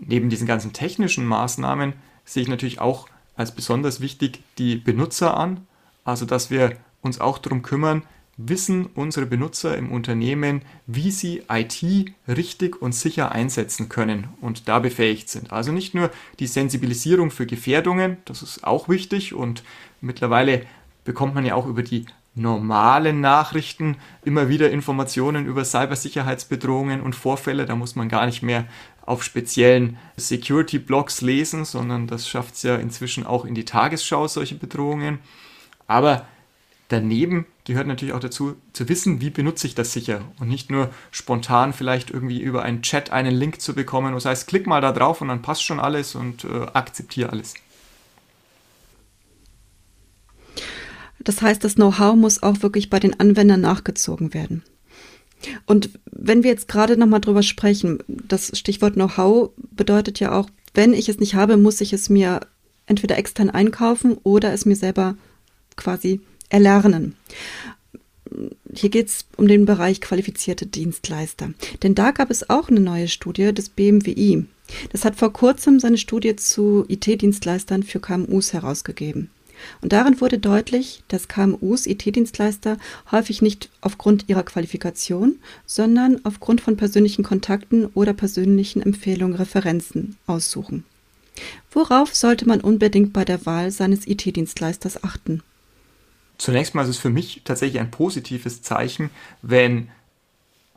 Neben 0.00 0.30
diesen 0.30 0.46
ganzen 0.46 0.72
technischen 0.72 1.24
Maßnahmen 1.26 1.92
sehe 2.24 2.42
ich 2.42 2.48
natürlich 2.48 2.80
auch 2.80 3.08
als 3.36 3.54
besonders 3.54 4.00
wichtig 4.00 4.42
die 4.58 4.76
Benutzer 4.76 5.36
an, 5.36 5.66
also 6.04 6.26
dass 6.26 6.50
wir 6.50 6.76
uns 7.00 7.20
auch 7.20 7.38
darum 7.38 7.62
kümmern, 7.62 8.02
wissen 8.38 8.86
unsere 8.94 9.26
Benutzer 9.26 9.76
im 9.76 9.90
Unternehmen, 9.90 10.62
wie 10.86 11.10
sie 11.10 11.42
IT 11.50 11.84
richtig 12.28 12.80
und 12.80 12.94
sicher 12.94 13.32
einsetzen 13.32 13.88
können 13.88 14.28
und 14.40 14.68
da 14.68 14.78
befähigt 14.78 15.28
sind. 15.28 15.52
Also 15.52 15.72
nicht 15.72 15.92
nur 15.94 16.10
die 16.38 16.46
Sensibilisierung 16.46 17.30
für 17.30 17.46
Gefährdungen, 17.46 18.16
das 18.24 18.42
ist 18.42 18.64
auch 18.64 18.88
wichtig 18.88 19.34
und 19.34 19.64
mittlerweile 20.00 20.62
bekommt 21.04 21.34
man 21.34 21.44
ja 21.44 21.54
auch 21.54 21.66
über 21.66 21.82
die 21.82 22.06
normalen 22.36 23.20
Nachrichten 23.20 23.96
immer 24.24 24.48
wieder 24.48 24.70
Informationen 24.70 25.46
über 25.46 25.64
Cybersicherheitsbedrohungen 25.64 27.00
und 27.00 27.16
Vorfälle. 27.16 27.66
Da 27.66 27.74
muss 27.74 27.96
man 27.96 28.08
gar 28.08 28.26
nicht 28.26 28.42
mehr 28.42 28.66
auf 29.04 29.24
speziellen 29.24 29.96
Security-Blogs 30.16 31.22
lesen, 31.22 31.64
sondern 31.64 32.06
das 32.06 32.28
schafft 32.28 32.54
es 32.54 32.62
ja 32.62 32.76
inzwischen 32.76 33.26
auch 33.26 33.44
in 33.44 33.56
die 33.56 33.64
Tagesschau, 33.64 34.28
solche 34.28 34.54
Bedrohungen. 34.54 35.18
Aber 35.88 36.26
daneben 36.88 37.46
gehört 37.64 37.86
natürlich 37.86 38.14
auch 38.14 38.20
dazu, 38.20 38.56
zu 38.72 38.88
wissen, 38.88 39.20
wie 39.20 39.30
benutze 39.30 39.66
ich 39.66 39.74
das 39.74 39.92
sicher 39.92 40.22
und 40.40 40.48
nicht 40.48 40.70
nur 40.70 40.90
spontan 41.10 41.72
vielleicht 41.72 42.10
irgendwie 42.10 42.40
über 42.40 42.62
einen 42.62 42.82
Chat 42.82 43.10
einen 43.10 43.34
Link 43.34 43.60
zu 43.60 43.74
bekommen. 43.74 44.14
Das 44.14 44.24
heißt, 44.24 44.48
klick 44.48 44.66
mal 44.66 44.80
da 44.80 44.92
drauf 44.92 45.20
und 45.20 45.28
dann 45.28 45.42
passt 45.42 45.62
schon 45.62 45.80
alles 45.80 46.14
und 46.14 46.44
äh, 46.44 46.66
akzeptiere 46.72 47.30
alles. 47.30 47.54
Das 51.20 51.42
heißt, 51.42 51.62
das 51.62 51.74
Know-how 51.74 52.16
muss 52.16 52.42
auch 52.42 52.62
wirklich 52.62 52.88
bei 52.88 53.00
den 53.00 53.20
Anwendern 53.20 53.60
nachgezogen 53.60 54.32
werden. 54.32 54.62
Und 55.66 55.90
wenn 56.10 56.42
wir 56.42 56.50
jetzt 56.50 56.68
gerade 56.68 56.96
nochmal 56.96 57.20
drüber 57.20 57.42
sprechen, 57.42 57.98
das 58.08 58.58
Stichwort 58.58 58.94
Know-how 58.94 59.50
bedeutet 59.70 60.20
ja 60.20 60.32
auch, 60.32 60.48
wenn 60.74 60.94
ich 60.94 61.08
es 61.08 61.18
nicht 61.18 61.34
habe, 61.34 61.56
muss 61.56 61.80
ich 61.80 61.92
es 61.92 62.08
mir 62.08 62.40
entweder 62.86 63.18
extern 63.18 63.50
einkaufen 63.50 64.16
oder 64.22 64.52
es 64.52 64.64
mir 64.64 64.76
selber 64.76 65.16
quasi 65.76 66.20
erlernen. 66.48 67.14
Hier 68.74 68.90
geht 68.90 69.08
es 69.08 69.24
um 69.36 69.48
den 69.48 69.64
Bereich 69.64 70.00
qualifizierte 70.00 70.66
Dienstleister. 70.66 71.52
Denn 71.82 71.94
da 71.94 72.10
gab 72.10 72.30
es 72.30 72.50
auch 72.50 72.68
eine 72.68 72.80
neue 72.80 73.08
Studie 73.08 73.52
des 73.54 73.70
BMWI. 73.70 74.44
Das 74.92 75.04
hat 75.04 75.16
vor 75.16 75.32
kurzem 75.32 75.80
seine 75.80 75.98
Studie 75.98 76.36
zu 76.36 76.84
IT-Dienstleistern 76.88 77.82
für 77.82 78.00
KMUs 78.00 78.52
herausgegeben. 78.52 79.30
Und 79.80 79.92
darin 79.92 80.20
wurde 80.20 80.38
deutlich, 80.38 81.02
dass 81.08 81.26
KMUs 81.26 81.86
IT-Dienstleister 81.86 82.76
häufig 83.10 83.42
nicht 83.42 83.70
aufgrund 83.80 84.28
ihrer 84.28 84.44
Qualifikation, 84.44 85.40
sondern 85.66 86.20
aufgrund 86.24 86.60
von 86.60 86.76
persönlichen 86.76 87.24
Kontakten 87.24 87.86
oder 87.86 88.12
persönlichen 88.12 88.82
Empfehlungen 88.82 89.36
Referenzen 89.36 90.16
aussuchen. 90.26 90.84
Worauf 91.70 92.14
sollte 92.14 92.46
man 92.46 92.60
unbedingt 92.60 93.12
bei 93.12 93.24
der 93.24 93.46
Wahl 93.46 93.70
seines 93.70 94.06
IT-Dienstleisters 94.06 95.02
achten? 95.02 95.42
Zunächst 96.38 96.74
mal 96.74 96.82
ist 96.82 96.88
es 96.88 96.98
für 96.98 97.10
mich 97.10 97.42
tatsächlich 97.44 97.80
ein 97.80 97.90
positives 97.90 98.62
Zeichen, 98.62 99.10
wenn 99.42 99.90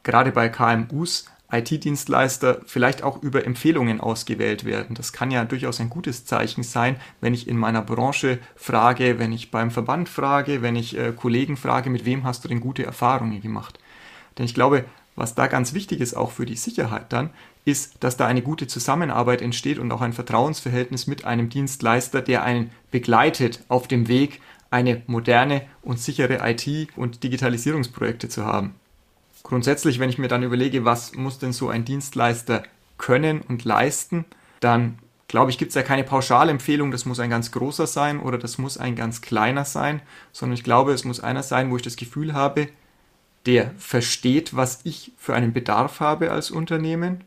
gerade 0.04 0.32
bei 0.32 0.50
KMUs 0.50 1.26
IT-Dienstleister 1.52 2.62
vielleicht 2.66 3.04
auch 3.04 3.22
über 3.22 3.46
Empfehlungen 3.46 4.00
ausgewählt 4.00 4.64
werden. 4.64 4.96
Das 4.96 5.12
kann 5.14 5.32
ja 5.32 5.44
durchaus 5.44 5.80
ein 5.80 5.90
gutes 5.90 6.26
Zeichen 6.26 6.64
sein, 6.64 6.96
wenn 7.20 7.34
ich 7.34 7.48
in 7.48 7.58
meiner 7.58 7.82
Branche 7.82 8.40
frage, 8.56 9.20
wenn 9.20 9.34
ich 9.34 9.52
beim 9.52 9.70
Verband 9.70 10.08
frage, 10.08 10.62
wenn 10.62 10.76
ich 10.76 10.98
äh, 10.98 11.12
Kollegen 11.12 11.58
frage, 11.58 11.90
mit 11.90 12.06
wem 12.06 12.24
hast 12.24 12.44
du 12.44 12.48
denn 12.48 12.62
gute 12.62 12.86
Erfahrungen 12.86 13.42
gemacht. 13.42 13.80
Denn 14.38 14.46
ich 14.46 14.54
glaube, 14.54 14.86
was 15.16 15.36
da 15.36 15.48
ganz 15.48 15.74
wichtig 15.74 16.00
ist, 16.00 16.14
auch 16.14 16.32
für 16.32 16.46
die 16.46 16.56
Sicherheit 16.56 17.12
dann, 17.12 17.32
ist, 17.66 17.98
dass 18.00 18.18
da 18.18 18.26
eine 18.28 18.42
gute 18.42 18.66
Zusammenarbeit 18.68 19.42
entsteht 19.42 19.78
und 19.78 19.92
auch 19.92 20.02
ein 20.02 20.14
Vertrauensverhältnis 20.14 21.06
mit 21.06 21.26
einem 21.26 21.50
Dienstleister, 21.50 22.22
der 22.22 22.44
einen 22.44 22.72
begleitet 22.92 23.64
auf 23.68 23.88
dem 23.88 24.08
Weg, 24.08 24.42
eine 24.72 25.04
moderne 25.06 25.64
und 25.84 26.00
sichere 26.00 26.40
IT- 26.50 26.90
und 26.96 27.24
Digitalisierungsprojekte 27.24 28.30
zu 28.30 28.46
haben. 28.46 28.74
Grundsätzlich, 29.44 30.00
wenn 30.00 30.10
ich 30.10 30.18
mir 30.18 30.28
dann 30.28 30.44
überlege, 30.44 30.86
was 30.86 31.14
muss 31.14 31.38
denn 31.38 31.54
so 31.54 31.70
ein 31.70 31.86
Dienstleister 31.86 32.64
können 32.98 33.42
und 33.42 33.66
leisten, 33.66 34.26
dann 34.60 34.98
glaube 35.28 35.52
ich, 35.52 35.58
gibt 35.58 35.70
es 35.70 35.76
ja 35.76 35.84
keine 35.84 36.04
Pauschalempfehlung, 36.04 36.92
das 36.92 37.06
muss 37.06 37.20
ein 37.20 37.30
ganz 37.30 37.52
großer 37.52 37.88
sein 37.88 38.20
oder 38.20 38.38
das 38.38 38.58
muss 38.58 38.78
ein 38.78 38.96
ganz 38.96 39.22
kleiner 39.22 39.66
sein, 39.66 40.02
sondern 40.32 40.56
ich 40.56 40.64
glaube, 40.64 40.94
es 40.94 41.06
muss 41.06 41.20
einer 41.20 41.44
sein, 41.44 41.72
wo 41.72 41.78
ich 41.78 41.82
das 41.82 41.96
Gefühl 41.96 42.34
habe, 42.34 42.68
der 43.46 43.72
versteht, 43.78 44.56
was 44.56 44.82
ich 44.84 45.14
für 45.18 45.34
einen 45.34 45.54
Bedarf 45.54 46.00
habe 46.00 46.32
als 46.32 46.52
Unternehmen 46.52 47.24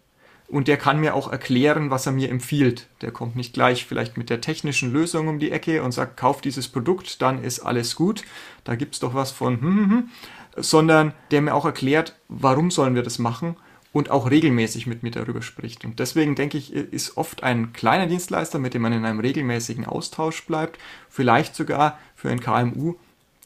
und 0.54 0.68
der 0.68 0.76
kann 0.76 1.00
mir 1.00 1.16
auch 1.16 1.32
erklären, 1.32 1.90
was 1.90 2.06
er 2.06 2.12
mir 2.12 2.30
empfiehlt. 2.30 2.86
Der 3.00 3.10
kommt 3.10 3.34
nicht 3.34 3.54
gleich 3.54 3.86
vielleicht 3.86 4.16
mit 4.16 4.30
der 4.30 4.40
technischen 4.40 4.92
Lösung 4.92 5.26
um 5.26 5.40
die 5.40 5.50
Ecke 5.50 5.82
und 5.82 5.90
sagt, 5.90 6.16
kauf 6.16 6.40
dieses 6.40 6.68
Produkt, 6.68 7.20
dann 7.22 7.42
ist 7.42 7.58
alles 7.58 7.96
gut. 7.96 8.22
Da 8.62 8.76
gibt 8.76 8.94
es 8.94 9.00
doch 9.00 9.14
was 9.14 9.32
von, 9.32 9.60
hm, 9.60 9.76
hm, 9.76 9.90
hm 9.90 10.08
sondern 10.56 11.12
der 11.32 11.42
mir 11.42 11.56
auch 11.56 11.64
erklärt, 11.64 12.14
warum 12.28 12.70
sollen 12.70 12.94
wir 12.94 13.02
das 13.02 13.18
machen 13.18 13.56
und 13.92 14.08
auch 14.12 14.30
regelmäßig 14.30 14.86
mit 14.86 15.02
mir 15.02 15.10
darüber 15.10 15.42
spricht. 15.42 15.84
Und 15.84 15.98
deswegen 15.98 16.36
denke 16.36 16.56
ich, 16.56 16.72
ist 16.72 17.16
oft 17.16 17.42
ein 17.42 17.72
kleiner 17.72 18.06
Dienstleister, 18.06 18.60
mit 18.60 18.72
dem 18.72 18.82
man 18.82 18.92
in 18.92 19.04
einem 19.04 19.18
regelmäßigen 19.18 19.84
Austausch 19.84 20.46
bleibt, 20.46 20.78
vielleicht 21.08 21.56
sogar 21.56 21.98
für 22.14 22.30
ein 22.30 22.38
KMU 22.38 22.94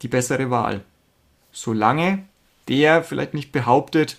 die 0.02 0.08
bessere 0.08 0.50
Wahl. 0.50 0.84
Solange 1.52 2.24
der 2.68 3.02
vielleicht 3.02 3.32
nicht 3.32 3.52
behauptet, 3.52 4.18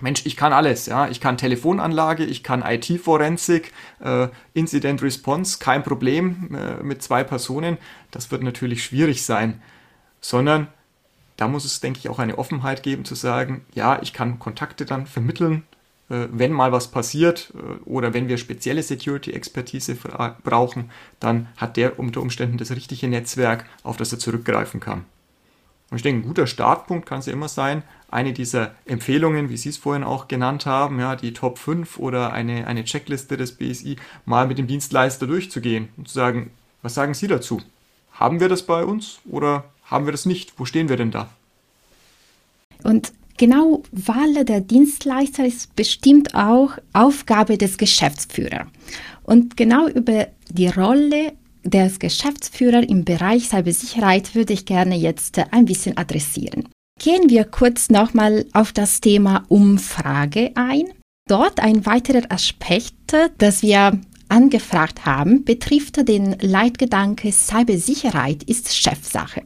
Mensch, 0.00 0.26
ich 0.26 0.36
kann 0.36 0.52
alles, 0.52 0.86
ja, 0.86 1.08
ich 1.08 1.20
kann 1.20 1.38
Telefonanlage, 1.38 2.24
ich 2.24 2.42
kann 2.42 2.62
IT-Forensik, 2.62 3.72
äh, 4.00 4.28
Incident 4.52 5.02
Response, 5.02 5.58
kein 5.58 5.82
Problem 5.82 6.54
äh, 6.54 6.82
mit 6.82 7.02
zwei 7.02 7.24
Personen. 7.24 7.78
Das 8.10 8.30
wird 8.30 8.42
natürlich 8.42 8.84
schwierig 8.84 9.24
sein, 9.24 9.62
sondern 10.20 10.68
da 11.36 11.48
muss 11.48 11.64
es, 11.64 11.80
denke 11.80 11.98
ich, 12.00 12.08
auch 12.08 12.18
eine 12.18 12.38
Offenheit 12.38 12.82
geben 12.82 13.04
zu 13.04 13.14
sagen, 13.14 13.64
ja, 13.74 14.00
ich 14.02 14.12
kann 14.12 14.38
Kontakte 14.38 14.84
dann 14.84 15.06
vermitteln, 15.06 15.64
äh, 16.10 16.26
wenn 16.30 16.52
mal 16.52 16.72
was 16.72 16.90
passiert 16.90 17.52
äh, 17.54 17.82
oder 17.84 18.12
wenn 18.12 18.28
wir 18.28 18.36
spezielle 18.36 18.82
Security-Expertise 18.82 19.96
brauchen, 20.44 20.90
dann 21.20 21.48
hat 21.56 21.76
der 21.78 21.98
unter 21.98 22.20
Umständen 22.20 22.58
das 22.58 22.70
richtige 22.70 23.08
Netzwerk, 23.08 23.64
auf 23.82 23.96
das 23.96 24.12
er 24.12 24.18
zurückgreifen 24.18 24.80
kann. 24.80 25.06
Und 25.90 25.98
ich 25.98 26.02
denke, 26.02 26.22
ein 26.22 26.28
guter 26.28 26.46
Startpunkt 26.46 27.06
kann 27.06 27.20
es 27.20 27.26
ja 27.26 27.32
immer 27.32 27.48
sein, 27.48 27.82
eine 28.10 28.32
dieser 28.32 28.74
Empfehlungen, 28.86 29.48
wie 29.48 29.56
Sie 29.56 29.68
es 29.68 29.76
vorhin 29.76 30.04
auch 30.04 30.28
genannt 30.28 30.66
haben, 30.66 30.98
ja, 30.98 31.16
die 31.16 31.32
Top 31.32 31.58
5 31.58 31.98
oder 31.98 32.32
eine, 32.32 32.66
eine 32.66 32.84
Checkliste 32.84 33.36
des 33.36 33.52
BSI 33.52 33.96
mal 34.24 34.46
mit 34.46 34.58
dem 34.58 34.66
Dienstleister 34.66 35.26
durchzugehen 35.26 35.88
und 35.96 36.08
zu 36.08 36.14
sagen, 36.14 36.50
was 36.82 36.94
sagen 36.94 37.14
Sie 37.14 37.26
dazu? 37.26 37.60
Haben 38.12 38.40
wir 38.40 38.48
das 38.48 38.62
bei 38.62 38.84
uns 38.84 39.20
oder 39.28 39.64
haben 39.84 40.06
wir 40.06 40.12
das 40.12 40.26
nicht? 40.26 40.54
Wo 40.58 40.64
stehen 40.64 40.88
wir 40.88 40.96
denn 40.96 41.10
da? 41.10 41.28
Und 42.82 43.12
genau 43.36 43.82
Wahl 43.92 44.44
der 44.44 44.60
Dienstleister 44.60 45.44
ist 45.44 45.74
bestimmt 45.76 46.34
auch 46.34 46.72
Aufgabe 46.92 47.58
des 47.58 47.78
Geschäftsführers. 47.78 48.66
Und 49.22 49.56
genau 49.56 49.88
über 49.88 50.28
die 50.48 50.68
Rolle 50.68 51.32
des 51.66 51.98
Geschäftsführers 51.98 52.86
im 52.86 53.04
Bereich 53.04 53.48
Cybersicherheit 53.48 54.34
würde 54.34 54.52
ich 54.52 54.64
gerne 54.64 54.96
jetzt 54.96 55.38
ein 55.50 55.64
bisschen 55.64 55.96
adressieren. 55.96 56.68
Gehen 56.98 57.28
wir 57.28 57.44
kurz 57.44 57.90
nochmal 57.90 58.46
auf 58.52 58.72
das 58.72 59.00
Thema 59.00 59.44
Umfrage 59.48 60.52
ein. 60.54 60.84
Dort 61.28 61.60
ein 61.60 61.84
weiterer 61.84 62.30
Aspekt, 62.30 63.14
das 63.38 63.62
wir 63.62 64.00
angefragt 64.28 65.04
haben, 65.04 65.44
betrifft 65.44 66.08
den 66.08 66.36
Leitgedanke 66.40 67.32
Cybersicherheit 67.32 68.42
ist 68.44 68.74
Chefsache. 68.74 69.42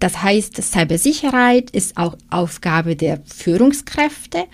Das 0.00 0.22
heißt, 0.22 0.62
Cybersicherheit 0.62 1.70
ist 1.70 1.96
auch 1.96 2.16
Aufgabe 2.30 2.94
der 2.94 3.20
Führungskräfte, 3.24 4.44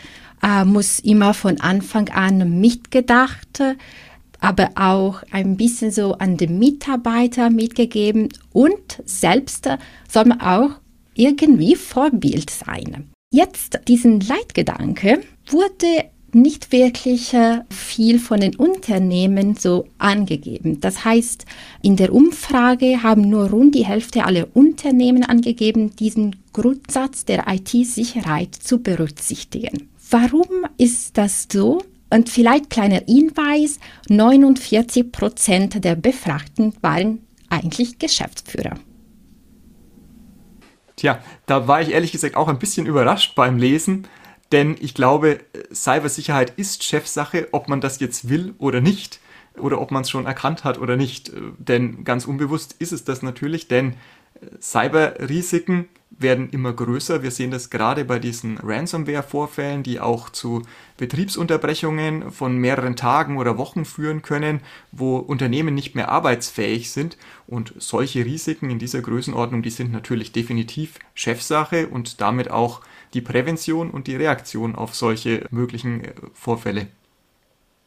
äh, 0.43 0.65
muss 0.65 1.01
immer 1.01 1.35
von 1.35 1.61
Anfang 1.61 2.09
an 2.11 2.61
mitgedacht, 2.61 3.63
aber 4.45 4.71
auch 4.75 5.23
ein 5.31 5.57
bisschen 5.57 5.91
so 5.91 6.13
an 6.13 6.37
den 6.37 6.59
Mitarbeiter 6.59 7.49
mitgegeben 7.49 8.29
und 8.53 9.03
selbst 9.07 9.69
soll 10.09 10.27
man 10.27 10.41
auch 10.41 10.71
irgendwie 11.15 11.77
Vorbild 11.77 12.51
sein. 12.51 13.11
Jetzt 13.33 13.81
diesen 13.89 14.21
Leitgedanke 14.21 15.23
wurde 15.47 16.05
nicht 16.35 16.73
wirklich 16.73 17.33
äh, 17.33 17.61
viel 17.71 18.19
von 18.19 18.41
den 18.41 18.57
Unternehmen 18.57 19.55
so 19.57 19.87
angegeben. 19.99 20.81
Das 20.81 21.05
heißt, 21.05 21.47
in 21.81 21.97
der 21.97 22.13
Umfrage 22.13 23.03
haben 23.03 23.23
nur 23.31 23.51
rund 23.51 23.75
die 23.75 23.87
Hälfte 23.87 24.25
aller 24.25 24.49
Unternehmen 24.53 25.25
angegeben, 25.25 25.97
diesen 25.97 26.37
Grundsatz 26.53 27.25
der 27.25 27.47
IT-Sicherheit 27.49 28.55
zu 28.55 28.81
berücksichtigen. 28.83 29.89
Warum 30.11 30.67
ist 30.77 31.17
das 31.17 31.47
so? 31.51 31.83
Und 32.15 32.29
vielleicht 32.29 32.71
kleiner 32.71 33.03
Hinweis, 33.09 33.81
49 34.09 35.11
Prozent 35.11 35.85
der 35.85 35.97
Befragten 35.97 36.73
waren 36.81 37.27
eigentlich 37.51 37.99
Geschäftsführer. 37.99 38.75
Tja, 40.95 41.19
da 41.47 41.67
war 41.67 41.83
ich 41.83 41.91
ehrlich 41.91 42.13
gesagt 42.13 42.37
auch 42.37 42.47
ein 42.47 42.61
bisschen 42.61 42.87
überrascht 42.87 43.35
beim 43.35 43.59
Lesen, 43.59 44.07
denn 44.53 44.77
ich 44.79 44.95
glaube, 44.95 45.41
Cybersicherheit 45.75 46.53
ist 46.57 46.85
Chefsache, 46.85 47.49
ob 47.51 47.69
man 47.69 47.81
das 47.81 47.99
jetzt 47.99 48.29
will 48.29 48.55
oder 48.59 48.81
nicht, 48.81 49.19
oder 49.59 49.81
ob 49.81 49.91
man 49.91 50.03
es 50.03 50.11
schon 50.11 50.25
erkannt 50.25 50.63
hat 50.63 50.79
oder 50.79 50.97
nicht. 50.97 51.33
Denn 51.59 52.05
ganz 52.05 52.27
unbewusst 52.27 52.77
ist 52.79 52.93
es 52.93 53.03
das 53.03 53.23
natürlich, 53.23 53.67
denn 53.67 53.97
Cyberrisiken 54.61 55.89
werden 56.19 56.51
immer 56.51 56.73
größer. 56.73 57.23
Wir 57.23 57.31
sehen 57.31 57.51
das 57.51 57.71
gerade 57.71 58.05
bei 58.05 58.19
diesen 58.19 58.59
Ransomware-Vorfällen, 58.59 59.83
die 59.83 60.01
auch 60.01 60.31
zu 60.31 60.63
Betriebsunterbrechungen 60.97 62.31
von 62.31 62.57
mehreren 62.57 62.97
Tagen 62.97 63.37
oder 63.39 63.59
Wochen 63.59 63.85
führen 63.85 64.23
können, 64.23 64.61
wo 64.93 65.17
Unternehmen 65.17 65.75
nicht 65.75 65.95
mehr 65.95 66.09
arbeitsfähig 66.09 66.91
sind. 66.91 67.17
Und 67.47 67.75
solche 67.79 68.25
Risiken 68.25 68.71
in 68.71 68.79
dieser 68.79 69.01
Größenordnung, 69.01 69.63
die 69.63 69.71
sind 69.71 69.93
natürlich 69.93 70.33
definitiv 70.33 70.99
Chefsache 71.15 71.89
und 71.89 72.21
damit 72.21 72.51
auch 72.51 72.81
die 73.13 73.21
Prävention 73.21 73.91
und 73.91 74.07
die 74.07 74.17
Reaktion 74.17 74.75
auf 74.75 74.95
solche 74.95 75.47
möglichen 75.51 76.05
äh, 76.05 76.13
Vorfälle. 76.33 76.89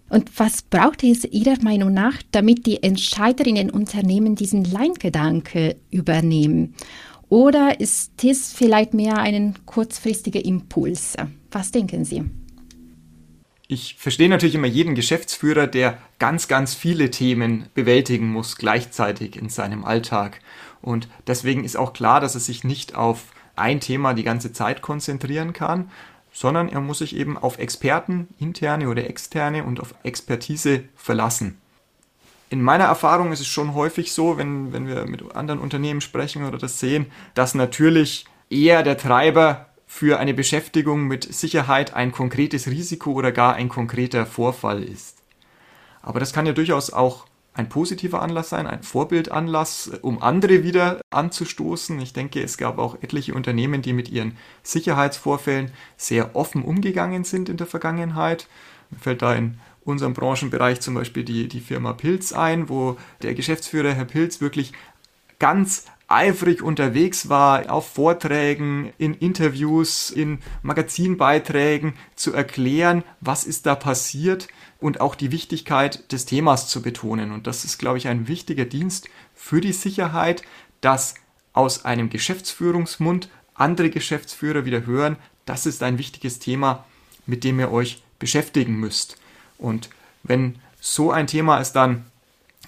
Und 0.10 0.40
was 0.40 0.62
braucht 0.62 1.04
es 1.04 1.26
Ihrer 1.26 1.62
Meinung 1.62 1.94
nach, 1.94 2.16
damit 2.32 2.66
die 2.66 2.82
Entscheider 2.82 3.46
in 3.46 3.56
den 3.56 3.70
Unternehmen 3.70 4.36
diesen 4.36 4.64
Leingedanke 4.64 5.76
übernehmen? 5.92 6.76
Oder 7.30 7.80
ist 7.82 8.24
es 8.24 8.54
vielleicht 8.54 8.94
mehr 8.94 9.18
ein 9.18 9.56
kurzfristiger 9.66 10.44
Impuls? 10.44 11.16
Was 11.52 11.72
denken 11.72 12.06
Sie? 12.06 12.24
Ich 13.68 13.96
verstehe 13.96 14.30
natürlich 14.30 14.56
immer 14.56 14.68
jeden 14.68 14.96
Geschäftsführer, 14.96 15.68
der 15.68 15.98
ganz, 16.20 16.48
ganz 16.48 16.74
viele 16.74 17.12
Themen 17.12 17.66
bewältigen 17.74 18.32
muss 18.32 18.56
gleichzeitig 18.56 19.36
in 19.36 19.50
seinem 19.50 19.84
Alltag. 19.84 20.40
Und 20.82 21.10
deswegen 21.28 21.66
ist 21.66 21.76
auch 21.76 21.92
klar, 21.92 22.22
dass 22.22 22.36
er 22.36 22.40
sich 22.40 22.64
nicht 22.64 22.96
auf 22.96 23.26
ein 23.58 23.82
Thema 23.82 24.14
die 24.14 24.24
ganze 24.24 24.54
Zeit 24.54 24.82
konzentrieren 24.82 25.52
kann, 25.52 25.92
sondern 26.32 26.70
er 26.70 26.80
muss 26.80 27.00
sich 27.00 27.14
eben 27.14 27.38
auf 27.38 27.58
Experten, 27.58 28.30
interne 28.40 28.88
oder 28.88 29.10
externe 29.10 29.66
und 29.66 29.82
auf 29.82 29.96
Expertise 30.04 30.86
verlassen. 30.96 31.58
In 32.50 32.62
meiner 32.62 32.86
Erfahrung 32.86 33.32
ist 33.32 33.42
es 33.42 33.48
schon 33.48 33.74
häufig 33.74 34.14
so, 34.14 34.38
wenn, 34.38 34.72
wenn 34.72 34.88
wir 34.88 35.06
mit 35.06 35.36
anderen 35.36 35.60
Unternehmen 35.60 36.00
sprechen 36.00 36.46
oder 36.46 36.58
das 36.58 36.80
sehen, 36.80 37.08
dass 37.34 37.56
natürlich 37.56 38.26
eher 38.50 38.84
der 38.84 38.98
Treiber 38.98 39.68
für 39.86 40.20
eine 40.20 40.34
Beschäftigung 40.34 41.08
mit 41.08 41.34
Sicherheit 41.34 41.94
ein 41.94 42.12
konkretes 42.12 42.68
Risiko 42.68 43.12
oder 43.12 43.32
gar 43.32 43.56
ein 43.56 43.68
konkreter 43.70 44.26
Vorfall 44.26 44.84
ist. 44.84 45.18
Aber 46.02 46.20
das 46.20 46.32
kann 46.32 46.46
ja 46.46 46.54
durchaus 46.54 46.92
auch 46.92 47.26
ein 47.54 47.70
positiver 47.70 48.22
Anlass 48.22 48.50
sein, 48.50 48.68
ein 48.68 48.84
Vorbildanlass, 48.84 49.92
um 50.02 50.22
andere 50.22 50.64
wieder 50.64 51.02
anzustoßen. 51.10 52.00
Ich 52.00 52.14
denke, 52.14 52.42
es 52.42 52.58
gab 52.58 52.78
auch 52.78 53.02
etliche 53.02 53.34
Unternehmen, 53.34 53.82
die 53.82 53.94
mit 53.94 54.10
ihren 54.10 54.38
Sicherheitsvorfällen 54.62 55.72
sehr 55.98 56.36
offen 56.36 56.64
umgegangen 56.64 57.24
sind 57.24 57.50
in 57.50 57.58
der 57.58 57.68
Vergangenheit. 57.68 58.48
Mir 58.92 59.00
fällt 59.00 59.22
da 59.22 59.34
in 59.34 59.60
unserem 59.88 60.14
Branchenbereich 60.14 60.82
zum 60.82 60.94
Beispiel 60.94 61.24
die, 61.24 61.48
die 61.48 61.62
Firma 61.62 61.94
Pilz 61.94 62.34
ein, 62.34 62.70
wo 62.70 62.98
der 63.22 63.34
Geschäftsführer 63.34 63.94
Herr 63.94 64.06
Pilz 64.06 64.42
wirklich 64.42 64.74
ganz 65.40 65.86
eifrig 66.10 66.62
unterwegs 66.62 67.30
war, 67.30 67.72
auf 67.72 67.88
Vorträgen, 67.94 68.94
in 68.98 69.14
Interviews, 69.14 70.10
in 70.10 70.40
Magazinbeiträgen 70.62 71.94
zu 72.16 72.34
erklären, 72.34 73.04
was 73.20 73.44
ist 73.44 73.66
da 73.66 73.76
passiert 73.76 74.48
und 74.80 75.02
auch 75.02 75.16
die 75.16 75.32
Wichtigkeit 75.32 76.12
des 76.12 76.26
Themas 76.26 76.70
zu 76.70 76.82
betonen. 76.82 77.32
Und 77.32 77.48
das 77.48 77.66
ist, 77.66 77.78
glaube 77.78 77.98
ich, 77.98 78.08
ein 78.08 78.28
wichtiger 78.28 78.66
Dienst 78.66 79.10
für 79.36 79.60
die 79.60 79.74
Sicherheit, 79.74 80.44
dass 80.82 81.16
aus 81.54 81.86
einem 81.86 82.10
Geschäftsführungsmund 82.10 83.30
andere 83.54 83.90
Geschäftsführer 83.90 84.66
wieder 84.66 84.86
hören, 84.86 85.18
das 85.46 85.66
ist 85.66 85.82
ein 85.84 85.98
wichtiges 85.98 86.40
Thema, 86.40 86.86
mit 87.26 87.44
dem 87.44 87.60
ihr 87.60 87.72
euch 87.72 88.04
beschäftigen 88.20 88.76
müsst. 88.76 89.18
Und 89.58 89.90
wenn 90.24 90.56
so 90.80 91.12
ein 91.12 91.28
Thema 91.28 91.60
es 91.60 91.74
dann 91.74 92.06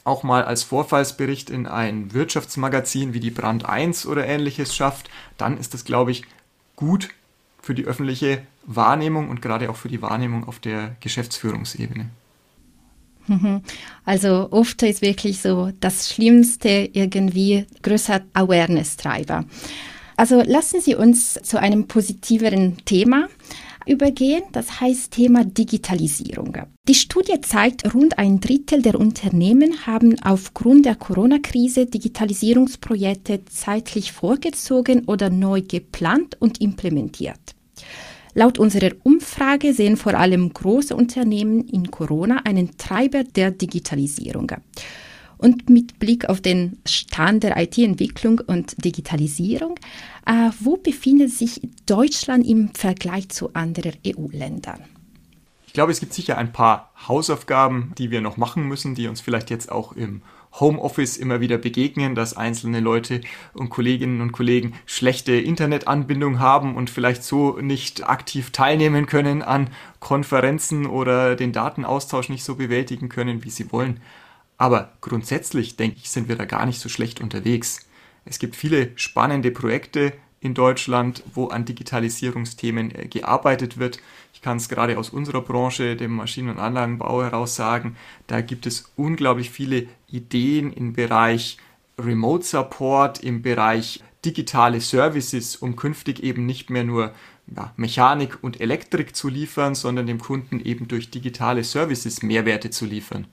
auch 0.04 0.24
mal 0.24 0.44
als 0.44 0.64
Vorfallsbericht 0.64 1.50
in 1.50 1.68
ein 1.68 2.14
Wirtschaftsmagazin 2.14 3.14
wie 3.14 3.20
die 3.20 3.32
Brand 3.32 3.66
1 3.66 4.06
oder 4.06 4.26
ähnliches 4.26 4.76
schafft, 4.76 5.10
dann 5.38 5.58
ist 5.58 5.74
das, 5.74 5.86
glaube 5.86 6.12
ich, 6.12 6.24
gut 6.76 7.10
für 7.62 7.76
die 7.76 7.86
öffentliche 7.86 8.42
Wahrnehmung 8.66 9.30
und 9.30 9.42
gerade 9.42 9.70
auch 9.70 9.76
für 9.76 9.90
die 9.90 10.02
Wahrnehmung 10.02 10.48
auf 10.48 10.60
der 10.60 10.96
Geschäftsführungsebene. 11.02 12.10
Mhm. 13.28 13.62
Also 14.06 14.48
oft 14.52 14.82
ist 14.84 15.02
wirklich 15.02 15.42
so 15.42 15.72
das 15.80 16.10
Schlimmste 16.10 16.90
irgendwie 16.94 17.68
größer 17.84 18.22
Awareness-Treiber. 18.34 19.46
Also 20.18 20.42
lassen 20.42 20.82
Sie 20.82 20.96
uns 20.96 21.36
zu 21.44 21.60
einem 21.60 21.88
positiveren 21.88 22.84
Thema 22.86 23.28
übergehen, 23.90 24.44
das 24.52 24.80
heißt 24.80 25.12
Thema 25.12 25.44
Digitalisierung. 25.44 26.56
Die 26.88 26.94
Studie 26.94 27.42
zeigt, 27.42 27.94
rund 27.94 28.18
ein 28.18 28.40
Drittel 28.40 28.82
der 28.82 29.00
Unternehmen 29.00 29.86
haben 29.86 30.16
aufgrund 30.22 30.86
der 30.86 30.96
Corona-Krise 30.96 31.88
Digitalisierungsprojekte 31.88 33.46
zeitlich 33.46 34.12
vorgezogen 34.12 35.06
oder 35.06 35.30
neu 35.30 35.62
geplant 35.62 36.38
und 36.40 36.62
implementiert. 36.62 37.56
Laut 38.36 38.60
unserer 38.60 38.92
Umfrage 39.04 39.74
sehen 39.74 39.98
vor 39.98 40.14
allem 40.14 40.54
große 40.54 40.96
Unternehmen 40.96 41.68
in 41.68 41.90
Corona 41.90 42.42
einen 42.46 42.78
Treiber 42.78 43.24
der 43.24 43.52
Digitalisierung. 43.52 44.52
Und 45.40 45.70
mit 45.70 46.00
Blick 46.00 46.28
auf 46.30 46.42
den 46.42 46.80
Stand 46.86 47.44
der 47.44 47.58
IT-Entwicklung 47.58 48.42
und 48.46 48.84
Digitalisierung, 48.84 49.76
äh, 50.26 50.52
wo 50.60 50.76
befindet 50.76 51.32
sich 51.32 51.62
Deutschland 51.86 52.46
im 52.46 52.70
Vergleich 52.76 53.30
zu 53.30 53.54
anderen 53.54 53.94
EU-Ländern? 54.06 54.84
Ich 55.66 55.74
glaube, 55.74 55.94
es 55.94 56.02
gibt 56.02 56.14
sicher 56.14 56.38
ein 56.38 56.52
paar 56.52 56.92
Hausaufgaben, 57.08 57.94
die 57.98 58.12
wir 58.12 58.22
noch 58.22 58.36
machen 58.38 58.68
müssen, 58.68 58.96
die 58.96 59.08
uns 59.08 59.22
vielleicht 59.22 59.50
jetzt 59.50 59.72
auch 59.72 59.94
im 59.94 60.22
Homeoffice 60.60 61.16
immer 61.16 61.40
wieder 61.40 61.58
begegnen, 61.58 62.16
dass 62.16 62.36
einzelne 62.36 62.80
Leute 62.80 63.22
und 63.54 63.70
Kolleginnen 63.70 64.20
und 64.22 64.32
Kollegen 64.32 64.74
schlechte 64.86 65.34
Internetanbindung 65.34 66.40
haben 66.40 66.76
und 66.76 66.90
vielleicht 66.90 67.24
so 67.24 67.60
nicht 67.60 68.10
aktiv 68.10 68.52
teilnehmen 68.52 69.06
können 69.06 69.42
an 69.42 69.70
Konferenzen 70.00 70.86
oder 70.86 71.36
den 71.36 71.54
Datenaustausch 71.54 72.30
nicht 72.30 72.44
so 72.44 72.56
bewältigen 72.56 73.10
können, 73.10 73.44
wie 73.44 73.52
sie 73.52 73.72
wollen. 73.72 74.02
Aber 74.60 74.92
grundsätzlich, 75.00 75.78
denke 75.78 75.98
ich, 76.04 76.12
sind 76.12 76.28
wir 76.28 76.36
da 76.36 76.44
gar 76.46 76.66
nicht 76.66 76.80
so 76.80 76.90
schlecht 76.90 77.22
unterwegs. 77.22 77.88
Es 78.26 78.40
gibt 78.40 78.58
viele 78.58 78.92
spannende 78.96 79.52
Projekte 79.52 80.14
in 80.42 80.54
Deutschland, 80.54 81.24
wo 81.34 81.48
an 81.48 81.64
Digitalisierungsthemen 81.64 82.94
äh, 82.94 83.08
gearbeitet 83.08 83.80
wird. 83.80 84.00
Ich 84.34 84.42
kann 84.42 84.58
es 84.58 84.68
gerade 84.68 85.00
aus 85.00 85.10
unserer 85.10 85.42
Branche, 85.42 85.96
dem 85.96 86.12
Maschinen- 86.12 86.50
und 86.50 86.60
Anlagenbau 86.60 87.24
heraus 87.24 87.56
sagen, 87.56 87.96
da 88.28 88.42
gibt 88.42 88.66
es 88.66 88.92
unglaublich 88.98 89.50
viele 89.50 89.88
Ideen 90.08 90.74
im 90.74 90.94
Bereich 90.94 91.58
Remote 91.98 92.46
Support, 92.46 93.24
im 93.24 93.42
Bereich 93.42 94.04
digitale 94.26 94.82
Services, 94.82 95.56
um 95.56 95.78
künftig 95.78 96.22
eben 96.22 96.46
nicht 96.46 96.70
mehr 96.70 96.84
nur 96.84 97.14
ja, 97.56 97.74
Mechanik 97.78 98.40
und 98.42 98.60
Elektrik 98.60 99.16
zu 99.16 99.30
liefern, 99.30 99.74
sondern 99.74 100.06
dem 100.06 100.20
Kunden 100.20 100.60
eben 100.60 100.90
durch 100.90 101.12
digitale 101.12 101.64
Services 101.64 102.22
Mehrwerte 102.22 102.70
zu 102.70 102.86
liefern. 102.86 103.28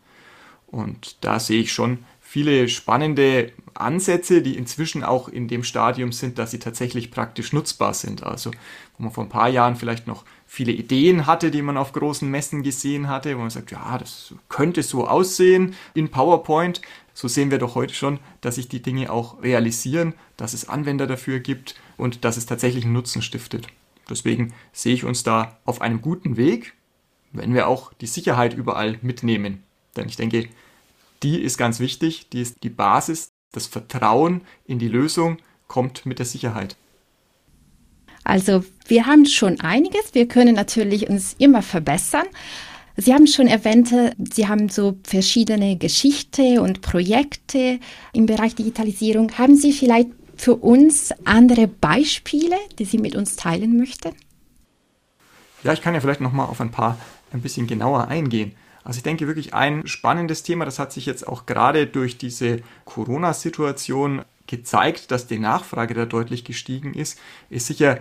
Und 0.67 1.25
da 1.25 1.39
sehe 1.39 1.61
ich 1.61 1.73
schon 1.73 1.99
viele 2.21 2.69
spannende 2.69 3.53
Ansätze, 3.75 4.43
die 4.43 4.57
inzwischen 4.57 5.05
auch 5.05 5.29
in 5.29 5.49
dem 5.49 5.63
Stadium 5.63 6.13
sind, 6.13 6.39
dass 6.39 6.51
sie 6.51 6.59
tatsächlich 6.59 7.11
praktisch 7.11 7.53
nutzbar 7.53 7.95
sind. 7.95 8.25
Also 8.25 8.51
wo 8.97 9.05
man 9.05 9.13
vor 9.13 9.25
ein 9.25 9.31
paar 9.31 9.49
Jahren 9.49 9.77
vielleicht 9.77 10.07
noch 10.07 10.25
viele 10.47 10.73
Ideen 10.73 11.27
hatte, 11.27 11.51
die 11.51 11.63
man 11.63 11.77
auf 11.77 11.93
großen 11.93 12.31
Messen 12.31 12.63
gesehen 12.63 13.09
hatte, 13.09 13.37
wo 13.37 13.41
man 13.41 13.51
sagt, 13.51 13.71
ja, 13.71 13.99
das 13.99 14.35
könnte 14.49 14.83
so 14.83 15.07
aussehen 15.07 15.75
in 15.95 16.11
PowerPoint. 16.11 16.83
So 17.15 17.29
sehen 17.29 17.51
wir 17.51 17.59
doch 17.59 17.75
heute 17.75 17.95
schon, 17.95 18.19
dass 18.41 18.57
sich 18.57 18.69
die 18.69 18.83
Dinge 18.83 19.11
auch 19.11 19.43
realisieren, 19.43 20.15
dass 20.37 20.53
es 20.53 20.69
Anwender 20.69 21.07
dafür 21.07 21.41
gibt 21.41 21.75
und 21.97 22.25
dass 22.25 22.37
es 22.37 22.47
tatsächlich 22.47 22.85
einen 22.85 22.93
Nutzen 22.93 23.23
stiftet. 23.23 23.69
Deswegen 24.09 24.53
sehe 24.73 24.95
ich 24.95 25.05
uns 25.05 25.23
da 25.23 25.59
auf 25.65 25.81
einem 25.81 26.03
guten 26.03 26.37
Weg, 26.37 26.75
wenn 27.33 27.55
wir 27.55 27.69
auch 27.69 27.93
die 27.95 28.07
Sicherheit 28.07 28.55
überall 28.55 28.99
mitnehmen. 29.03 29.63
Denn 29.97 30.09
ich 30.09 30.17
denke, 30.17 30.49
die 31.23 31.41
ist 31.41 31.59
ganz 31.59 31.81
wichtig, 31.81 32.29
die 32.31 32.43
ist 32.43 32.63
die 32.63 32.71
Basis, 32.71 33.31
das 33.53 33.67
Vertrauen 33.67 34.43
in 34.67 34.79
die 34.79 34.89
Lösung 34.89 35.39
kommt 35.67 36.07
mit 36.07 36.19
der 36.19 36.27
Sicherheit. 36.27 36.77
Also 38.25 38.65
wir 38.89 39.07
haben 39.07 39.25
schon 39.25 39.61
einiges, 39.61 40.15
wir 40.15 40.27
können 40.27 40.55
natürlich 40.55 41.09
uns 41.09 41.35
immer 41.39 41.63
verbessern. 41.63 42.27
Sie 42.97 43.13
haben 43.13 43.27
schon 43.27 43.47
erwähnt, 43.47 43.95
Sie 44.33 44.49
haben 44.49 44.69
so 44.69 44.97
verschiedene 45.05 45.77
Geschichten 45.77 46.59
und 46.59 46.81
Projekte 46.81 47.79
im 48.13 48.27
Bereich 48.27 48.55
Digitalisierung. 48.55 49.37
Haben 49.39 49.57
Sie 49.57 49.73
vielleicht 49.73 50.09
für 50.37 50.57
uns 50.57 51.13
andere 51.25 51.69
Beispiele, 51.69 52.57
die 52.79 52.85
Sie 52.85 52.99
mit 52.99 53.15
uns 53.15 53.37
teilen 53.37 53.77
möchten? 53.77 54.13
Ja, 55.63 55.73
ich 55.73 55.83
kann 55.83 55.95
ja 55.95 56.01
vielleicht 56.01 56.21
noch 56.21 56.33
mal 56.33 56.47
auf 56.47 56.61
ein 56.61 56.71
paar 56.71 56.99
ein 57.33 57.43
bisschen 57.43 57.67
genauer 57.67 58.09
eingehen. 58.09 58.53
Also 58.87 58.99
ich 58.99 59.03
denke 59.03 59.27
wirklich 59.27 59.53
ein 59.53 59.85
spannendes 59.89 60.45
Thema, 60.45 60.65
das 60.65 60.79
hat 60.79 60.93
sich 60.93 61.07
jetzt 61.07 61.27
auch 61.27 61.45
gerade 61.45 61.89
durch 61.89 62.19
diese 62.19 62.61
Corona-Situation 62.85 64.25
gezeigt, 64.47 65.11
dass 65.11 65.27
die 65.27 65.41
Nachfrage 65.41 65.93
da 65.93 66.07
deutlich 66.07 66.45
gestiegen 66.45 66.95
ist, 66.95 67.19
ist 67.51 67.67
sicher 67.67 67.99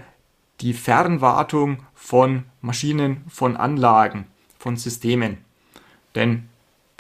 die 0.62 0.74
Fernwartung 0.76 1.80
von 1.96 2.44
Maschinen, 2.62 3.24
von 3.28 3.58
Anlagen, 3.58 4.28
von 4.60 4.78
Systemen. 4.78 5.40
Denn 6.14 6.50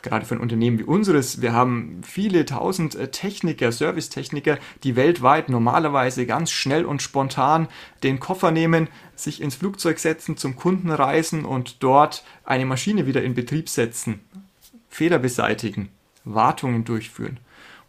gerade 0.05 0.25
für 0.25 0.35
ein 0.35 0.41
Unternehmen 0.41 0.79
wie 0.79 0.83
unseres, 0.83 1.41
wir 1.41 1.51
haben 1.51 2.01
viele 2.03 2.45
tausend 2.45 2.95
äh, 2.95 3.09
Techniker, 3.11 3.71
Servicetechniker, 3.71 4.57
die 4.83 4.95
weltweit 4.95 5.49
normalerweise 5.49 6.25
ganz 6.25 6.51
schnell 6.51 6.85
und 6.85 7.01
spontan 7.01 7.67
den 8.03 8.21
Koffer 8.21 8.51
nehmen, 8.51 8.87
sich 9.15 9.41
ins 9.41 9.55
Flugzeug 9.55 9.99
setzen, 9.99 10.37
zum 10.37 10.55
Kunden 10.55 10.89
reisen 10.89 11.43
und 11.43 11.83
dort 11.83 12.23
eine 12.45 12.65
Maschine 12.65 13.05
wieder 13.05 13.23
in 13.23 13.33
Betrieb 13.33 13.67
setzen, 13.67 14.21
Fehler 14.89 15.19
beseitigen, 15.19 15.89
Wartungen 16.23 16.85
durchführen. 16.85 17.39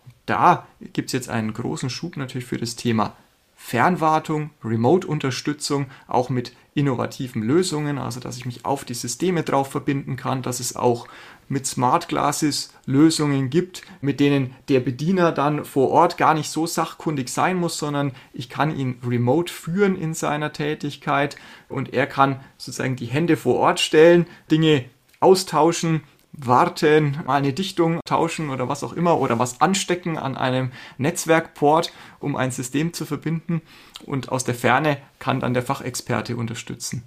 Und 0.04 0.14
da 0.26 0.66
gibt 0.92 1.10
es 1.10 1.12
jetzt 1.12 1.28
einen 1.28 1.54
großen 1.54 1.90
Schub 1.90 2.16
natürlich 2.16 2.46
für 2.46 2.58
das 2.58 2.74
Thema 2.74 3.14
Fernwartung, 3.56 4.50
Remote-Unterstützung, 4.62 5.86
auch 6.06 6.28
mit 6.28 6.52
innovativen 6.74 7.42
Lösungen, 7.42 7.98
also 7.98 8.20
dass 8.20 8.36
ich 8.36 8.44
mich 8.44 8.64
auf 8.64 8.84
die 8.84 8.94
Systeme 8.94 9.42
drauf 9.42 9.70
verbinden 9.70 10.16
kann, 10.16 10.42
dass 10.42 10.60
es 10.60 10.76
auch 10.76 11.08
mit 11.48 11.66
Smart 11.66 12.08
Glasses 12.08 12.72
Lösungen 12.86 13.50
gibt, 13.50 13.82
mit 14.00 14.20
denen 14.20 14.54
der 14.68 14.80
Bediener 14.80 15.32
dann 15.32 15.64
vor 15.64 15.90
Ort 15.90 16.16
gar 16.16 16.34
nicht 16.34 16.50
so 16.50 16.66
sachkundig 16.66 17.28
sein 17.28 17.56
muss, 17.56 17.78
sondern 17.78 18.12
ich 18.32 18.48
kann 18.48 18.76
ihn 18.76 18.98
remote 19.06 19.52
führen 19.52 19.96
in 19.96 20.14
seiner 20.14 20.52
Tätigkeit 20.52 21.36
und 21.68 21.94
er 21.94 22.06
kann 22.06 22.40
sozusagen 22.58 22.96
die 22.96 23.06
Hände 23.06 23.36
vor 23.36 23.56
Ort 23.56 23.80
stellen, 23.80 24.26
Dinge 24.50 24.84
austauschen, 25.20 26.02
warten, 26.36 27.18
mal 27.26 27.36
eine 27.36 27.52
Dichtung 27.52 28.00
tauschen 28.04 28.50
oder 28.50 28.68
was 28.68 28.84
auch 28.84 28.92
immer 28.92 29.18
oder 29.18 29.38
was 29.38 29.60
anstecken 29.60 30.18
an 30.18 30.36
einem 30.36 30.70
Netzwerkport, 30.98 31.92
um 32.20 32.36
ein 32.36 32.50
System 32.50 32.92
zu 32.92 33.06
verbinden 33.06 33.62
und 34.04 34.30
aus 34.30 34.44
der 34.44 34.54
Ferne 34.54 34.98
kann 35.18 35.40
dann 35.40 35.54
der 35.54 35.62
Fachexperte 35.62 36.36
unterstützen. 36.36 37.04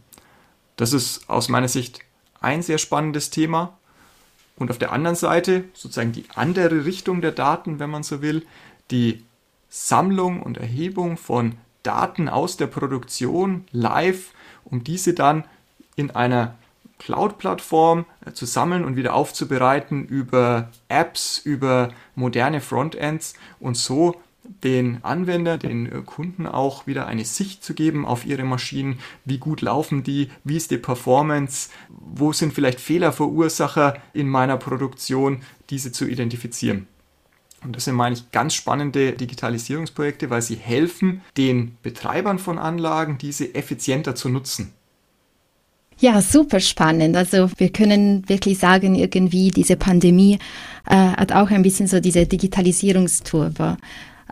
Das 0.78 0.93
ist 0.93 1.30
aus 1.30 1.49
meiner 1.49 1.67
Sicht 1.67 1.99
ein 2.41 2.62
sehr 2.62 2.78
spannendes 2.78 3.30
Thema. 3.30 3.78
Und 4.60 4.69
auf 4.69 4.78
der 4.78 4.91
anderen 4.91 5.15
Seite, 5.15 5.63
sozusagen 5.74 6.12
die 6.12 6.26
andere 6.36 6.86
Richtung 6.86 7.22
der 7.22 7.32
Daten, 7.32 7.80
wenn 7.80 7.89
man 7.89 8.04
so 8.04 8.22
will, 8.22 8.45
die 8.91 9.24
Sammlung 9.69 10.41
und 10.43 10.58
Erhebung 10.58 11.17
von 11.17 11.56
Daten 11.84 12.28
aus 12.28 12.58
der 12.58 12.67
Produktion 12.67 13.65
live, 13.72 14.32
um 14.65 14.84
diese 14.84 15.13
dann 15.13 15.45
in 15.95 16.12
einer 16.12 16.56
Cloud-Plattform 17.00 18.06
äh, 18.26 18.34
zu 18.34 18.45
sammeln 18.45 18.84
und 18.84 18.95
wieder 18.95 19.13
aufzubereiten 19.13 20.06
über 20.06 20.69
Apps, 20.89 21.39
über 21.39 21.89
moderne 22.15 22.60
Frontends 22.60 23.34
und 23.60 23.78
so 23.78 24.22
den 24.63 25.03
Anwender, 25.03 25.57
den 25.57 25.85
äh, 25.85 26.01
Kunden 26.05 26.45
auch 26.45 26.88
wieder 26.88 27.07
eine 27.07 27.25
Sicht 27.25 27.63
zu 27.63 27.73
geben 27.73 28.05
auf 28.05 28.25
ihre 28.25 28.43
Maschinen, 28.43 28.99
wie 29.25 29.38
gut 29.38 29.62
laufen 29.62 30.03
die, 30.03 30.29
wie 30.43 30.57
ist 30.57 30.71
die 30.71 30.77
Performance, 30.77 31.69
wo 31.89 32.33
sind 32.33 32.53
vielleicht 32.53 32.79
Fehlerverursacher 32.79 33.97
in 34.13 34.27
meiner 34.27 34.57
Produktion, 34.57 35.41
diese 35.69 35.91
zu 35.91 36.07
identifizieren. 36.07 36.88
Und 37.63 37.75
das 37.75 37.85
sind, 37.85 37.95
meine 37.95 38.15
ich, 38.15 38.31
ganz 38.31 38.53
spannende 38.53 39.13
Digitalisierungsprojekte, 39.13 40.29
weil 40.29 40.41
sie 40.41 40.55
helfen, 40.55 41.21
den 41.35 41.77
Betreibern 41.83 42.39
von 42.39 42.57
Anlagen, 42.57 43.17
diese 43.17 43.53
effizienter 43.53 44.15
zu 44.15 44.29
nutzen. 44.29 44.73
Ja, 45.99 46.21
super 46.21 46.62
spannend. 46.62 47.17
Also 47.17 47.49
wir 47.57 47.69
können 47.69 48.27
wirklich 48.29 48.57
sagen, 48.57 48.95
irgendwie 48.95 49.51
diese 49.51 49.75
Pandemie 49.75 50.39
äh, 50.89 50.95
hat 50.95 51.33
auch 51.33 51.49
ein 51.49 51.62
bisschen 51.62 51.88
so 51.88 51.99
diese 51.99 52.25
Digitalisierungsturbo. 52.25 53.75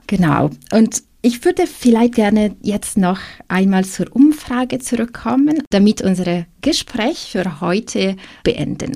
Genau. 0.08 0.50
Und 0.72 1.04
ich 1.22 1.43
würde 1.43 1.67
vielleicht 1.67 2.15
gerne 2.15 2.56
jetzt 2.62 2.98
noch 2.98 3.20
einmal 3.48 3.84
zur 3.86 4.15
Umfrage 4.15 4.80
zurückkommen, 4.80 5.62
damit 5.70 6.02
unsere 6.02 6.46
Gespräch 6.62 7.30
für 7.32 7.60
heute 7.60 8.15
beenden. 8.43 8.93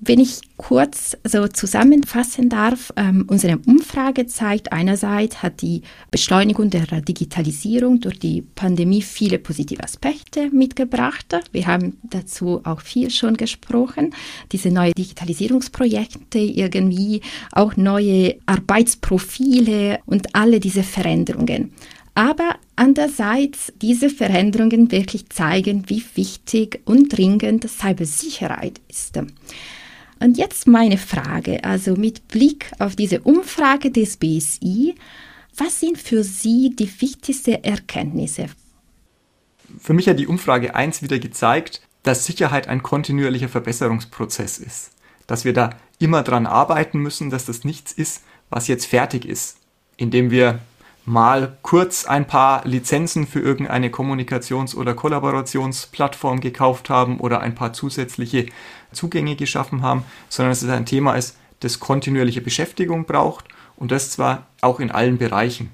Wenn 0.00 0.18
ich 0.18 0.40
kurz 0.56 1.16
so 1.24 1.46
zusammenfassen 1.46 2.48
darf, 2.48 2.92
ähm, 2.96 3.26
unsere 3.28 3.58
Umfrage 3.58 4.26
zeigt, 4.26 4.72
einerseits 4.72 5.42
hat 5.42 5.62
die 5.62 5.82
Beschleunigung 6.10 6.68
der 6.68 6.86
Digitalisierung 7.00 8.00
durch 8.00 8.18
die 8.18 8.42
Pandemie 8.42 9.02
viele 9.02 9.38
positive 9.38 9.82
Aspekte 9.82 10.50
mitgebracht. 10.50 11.26
Wir 11.52 11.66
haben 11.66 11.96
dazu 12.02 12.60
auch 12.64 12.80
viel 12.80 13.10
schon 13.10 13.36
gesprochen. 13.36 14.14
Diese 14.50 14.70
neuen 14.70 14.94
Digitalisierungsprojekte, 14.94 16.38
irgendwie 16.38 17.20
auch 17.52 17.76
neue 17.76 18.36
Arbeitsprofile 18.46 20.00
und 20.06 20.34
alle 20.34 20.58
diese 20.60 20.82
Veränderungen. 20.82 21.72
Aber 22.14 22.56
andererseits 22.76 23.72
diese 23.80 24.10
Veränderungen 24.10 24.90
wirklich 24.92 25.28
zeigen, 25.30 25.84
wie 25.88 26.02
wichtig 26.14 26.80
und 26.84 27.16
dringend 27.16 27.68
Cybersicherheit 27.68 28.80
ist. 28.88 29.20
Und 30.24 30.38
jetzt 30.38 30.66
meine 30.66 30.96
Frage, 30.96 31.62
also 31.64 31.96
mit 31.96 32.28
Blick 32.28 32.72
auf 32.78 32.96
diese 32.96 33.20
Umfrage 33.20 33.90
des 33.90 34.16
BSI, 34.16 34.94
was 35.54 35.80
sind 35.80 35.98
für 35.98 36.24
Sie 36.24 36.74
die 36.74 36.90
wichtigsten 37.02 37.62
Erkenntnisse? 37.62 38.46
Für 39.78 39.92
mich 39.92 40.08
hat 40.08 40.18
die 40.18 40.26
Umfrage 40.26 40.74
1 40.74 41.02
wieder 41.02 41.18
gezeigt, 41.18 41.82
dass 42.04 42.24
Sicherheit 42.24 42.68
ein 42.68 42.82
kontinuierlicher 42.82 43.50
Verbesserungsprozess 43.50 44.56
ist. 44.56 44.92
Dass 45.26 45.44
wir 45.44 45.52
da 45.52 45.76
immer 45.98 46.22
dran 46.22 46.46
arbeiten 46.46 47.00
müssen, 47.00 47.28
dass 47.28 47.44
das 47.44 47.64
nichts 47.64 47.92
ist, 47.92 48.22
was 48.48 48.66
jetzt 48.66 48.86
fertig 48.86 49.26
ist. 49.26 49.58
Indem 49.98 50.30
wir 50.30 50.60
mal 51.04 51.58
kurz 51.60 52.06
ein 52.06 52.26
paar 52.26 52.66
Lizenzen 52.66 53.26
für 53.26 53.40
irgendeine 53.40 53.90
Kommunikations- 53.90 54.74
oder 54.74 54.94
Kollaborationsplattform 54.94 56.40
gekauft 56.40 56.88
haben 56.88 57.20
oder 57.20 57.40
ein 57.40 57.54
paar 57.54 57.74
zusätzliche 57.74 58.46
Zugänge 58.94 59.36
geschaffen 59.36 59.82
haben, 59.82 60.04
sondern 60.28 60.50
dass 60.52 60.62
es 60.62 60.70
ein 60.70 60.86
Thema 60.86 61.14
ist, 61.14 61.36
das 61.60 61.80
kontinuierliche 61.80 62.40
Beschäftigung 62.40 63.04
braucht 63.04 63.46
und 63.76 63.90
das 63.90 64.10
zwar 64.10 64.46
auch 64.60 64.80
in 64.80 64.90
allen 64.90 65.18
Bereichen, 65.18 65.70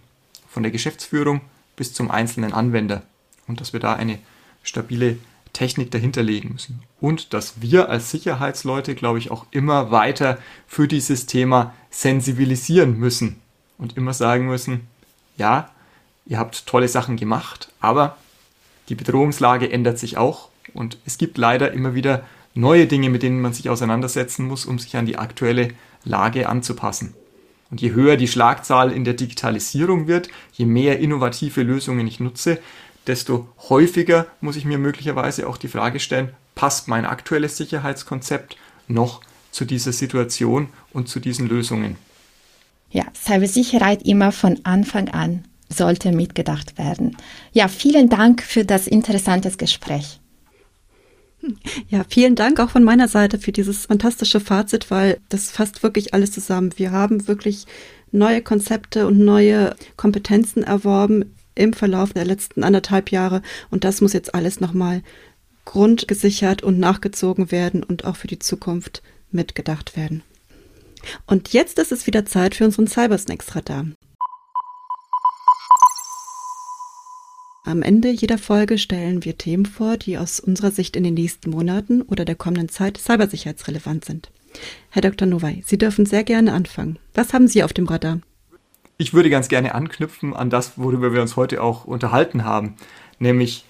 von 0.48 0.62
der 0.62 0.72
Geschäftsführung 0.72 1.40
bis 1.76 1.92
zum 1.92 2.10
einzelnen 2.10 2.52
Anwender 2.52 3.02
und 3.46 3.60
dass 3.60 3.72
wir 3.72 3.80
da 3.80 3.94
eine 3.94 4.18
stabile 4.62 5.18
Technik 5.52 5.90
dahinterlegen 5.90 6.52
müssen. 6.52 6.82
Und 7.00 7.32
dass 7.32 7.60
wir 7.60 7.88
als 7.88 8.10
Sicherheitsleute, 8.10 8.94
glaube 8.94 9.18
ich, 9.18 9.30
auch 9.30 9.46
immer 9.50 9.90
weiter 9.90 10.38
für 10.66 10.86
dieses 10.86 11.26
Thema 11.26 11.74
sensibilisieren 11.90 12.98
müssen 12.98 13.40
und 13.78 13.96
immer 13.96 14.14
sagen 14.14 14.46
müssen, 14.46 14.86
ja, 15.36 15.70
ihr 16.26 16.38
habt 16.38 16.66
tolle 16.66 16.88
Sachen 16.88 17.16
gemacht, 17.16 17.72
aber 17.80 18.16
die 18.88 18.94
Bedrohungslage 18.94 19.70
ändert 19.70 19.98
sich 19.98 20.16
auch 20.16 20.48
und 20.74 20.98
es 21.04 21.18
gibt 21.18 21.38
leider 21.38 21.72
immer 21.72 21.94
wieder 21.94 22.24
neue 22.54 22.86
Dinge, 22.86 23.10
mit 23.10 23.22
denen 23.22 23.40
man 23.40 23.52
sich 23.52 23.68
auseinandersetzen 23.68 24.46
muss, 24.46 24.66
um 24.66 24.78
sich 24.78 24.96
an 24.96 25.06
die 25.06 25.16
aktuelle 25.18 25.68
Lage 26.04 26.48
anzupassen. 26.48 27.14
Und 27.70 27.80
je 27.80 27.92
höher 27.92 28.16
die 28.16 28.28
Schlagzahl 28.28 28.90
in 28.92 29.04
der 29.04 29.14
Digitalisierung 29.14 30.08
wird, 30.08 30.28
je 30.52 30.66
mehr 30.66 30.98
innovative 30.98 31.62
Lösungen 31.62 32.06
ich 32.06 32.18
nutze, 32.18 32.58
desto 33.06 33.48
häufiger 33.68 34.26
muss 34.40 34.56
ich 34.56 34.64
mir 34.64 34.78
möglicherweise 34.78 35.48
auch 35.48 35.56
die 35.56 35.68
Frage 35.68 36.00
stellen, 36.00 36.30
passt 36.54 36.88
mein 36.88 37.06
aktuelles 37.06 37.56
Sicherheitskonzept 37.56 38.56
noch 38.88 39.20
zu 39.50 39.64
dieser 39.64 39.92
Situation 39.92 40.68
und 40.92 41.08
zu 41.08 41.20
diesen 41.20 41.48
Lösungen? 41.48 41.96
Ja, 42.90 43.04
Cybersicherheit 43.14 44.02
immer 44.02 44.32
von 44.32 44.60
Anfang 44.64 45.08
an 45.08 45.44
sollte 45.68 46.10
mitgedacht 46.10 46.76
werden. 46.78 47.16
Ja, 47.52 47.68
vielen 47.68 48.08
Dank 48.08 48.42
für 48.42 48.64
das 48.64 48.88
interessante 48.88 49.50
Gespräch. 49.52 50.19
Ja, 51.88 52.04
vielen 52.08 52.34
Dank 52.36 52.60
auch 52.60 52.70
von 52.70 52.84
meiner 52.84 53.08
Seite 53.08 53.38
für 53.38 53.52
dieses 53.52 53.86
fantastische 53.86 54.40
Fazit, 54.40 54.90
weil 54.90 55.18
das 55.28 55.50
fasst 55.50 55.82
wirklich 55.82 56.14
alles 56.14 56.32
zusammen. 56.32 56.72
Wir 56.76 56.92
haben 56.92 57.26
wirklich 57.28 57.66
neue 58.12 58.42
Konzepte 58.42 59.06
und 59.06 59.18
neue 59.18 59.74
Kompetenzen 59.96 60.62
erworben 60.62 61.34
im 61.54 61.72
Verlauf 61.72 62.12
der 62.12 62.24
letzten 62.24 62.64
anderthalb 62.64 63.10
Jahre 63.10 63.42
und 63.70 63.84
das 63.84 64.00
muss 64.00 64.12
jetzt 64.12 64.34
alles 64.34 64.60
nochmal 64.60 65.02
grundgesichert 65.64 66.62
und 66.62 66.78
nachgezogen 66.78 67.50
werden 67.50 67.82
und 67.82 68.04
auch 68.04 68.16
für 68.16 68.26
die 68.26 68.38
Zukunft 68.38 69.02
mitgedacht 69.30 69.96
werden. 69.96 70.22
Und 71.26 71.52
jetzt 71.52 71.78
ist 71.78 71.92
es 71.92 72.06
wieder 72.06 72.26
Zeit 72.26 72.54
für 72.54 72.64
unseren 72.64 72.86
Cybersnacks-Radar. 72.86 73.86
Am 77.64 77.82
Ende 77.82 78.08
jeder 78.10 78.38
Folge 78.38 78.78
stellen 78.78 79.22
wir 79.24 79.36
Themen 79.36 79.66
vor, 79.66 79.98
die 79.98 80.16
aus 80.16 80.40
unserer 80.40 80.70
Sicht 80.70 80.96
in 80.96 81.04
den 81.04 81.14
nächsten 81.14 81.50
Monaten 81.50 82.00
oder 82.00 82.24
der 82.24 82.34
kommenden 82.34 82.70
Zeit 82.70 82.96
cybersicherheitsrelevant 82.96 84.06
sind. 84.06 84.30
Herr 84.88 85.02
Dr. 85.02 85.28
Noway, 85.28 85.62
Sie 85.66 85.76
dürfen 85.76 86.06
sehr 86.06 86.24
gerne 86.24 86.54
anfangen. 86.54 86.98
Was 87.14 87.34
haben 87.34 87.48
Sie 87.48 87.62
auf 87.62 87.74
dem 87.74 87.86
Radar? 87.86 88.20
Ich 88.96 89.12
würde 89.12 89.28
ganz 89.28 89.48
gerne 89.48 89.74
anknüpfen 89.74 90.34
an 90.34 90.48
das, 90.48 90.78
worüber 90.78 91.12
wir 91.12 91.20
uns 91.20 91.36
heute 91.36 91.62
auch 91.62 91.84
unterhalten 91.84 92.44
haben, 92.44 92.76
nämlich 93.18 93.64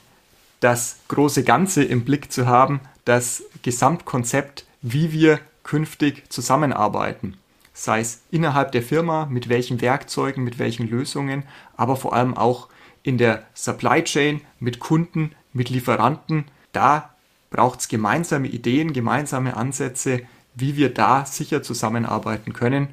das 0.61 1.01
große 1.09 1.43
Ganze 1.43 1.83
im 1.83 2.05
Blick 2.05 2.31
zu 2.31 2.47
haben, 2.47 2.81
das 3.05 3.43
Gesamtkonzept, 3.63 4.67
wie 4.83 5.13
wir 5.13 5.41
künftig 5.65 6.31
zusammenarbeiten. 6.31 7.37
Sei 7.73 8.01
es 8.01 8.23
innerhalb 8.31 8.73
der 8.73 8.83
Firma, 8.83 9.27
mit 9.27 9.49
welchen 9.49 9.81
Werkzeugen, 9.81 10.45
mit 10.45 10.59
welchen 10.59 10.89
Lösungen, 10.89 11.45
aber 11.77 11.97
vor 11.97 12.13
allem 12.13 12.37
auch 12.37 12.69
in 13.03 13.19
der 13.19 13.45
Supply 13.55 14.03
Chain 14.05 14.41
mit 14.59 14.79
Kunden, 14.79 15.33
mit 15.53 15.71
Lieferanten. 15.71 16.45
Da 16.73 17.11
braucht 17.51 17.81
es 17.81 17.89
gemeinsame 17.89 18.49
Ideen, 18.49 18.93
gemeinsame 18.93 19.57
Ansätze, 19.57 20.23
wie 20.55 20.77
wir 20.77 20.93
da 20.93 21.25
sicher 21.25 21.63
zusammenarbeiten 21.63 22.53
können. 22.53 22.89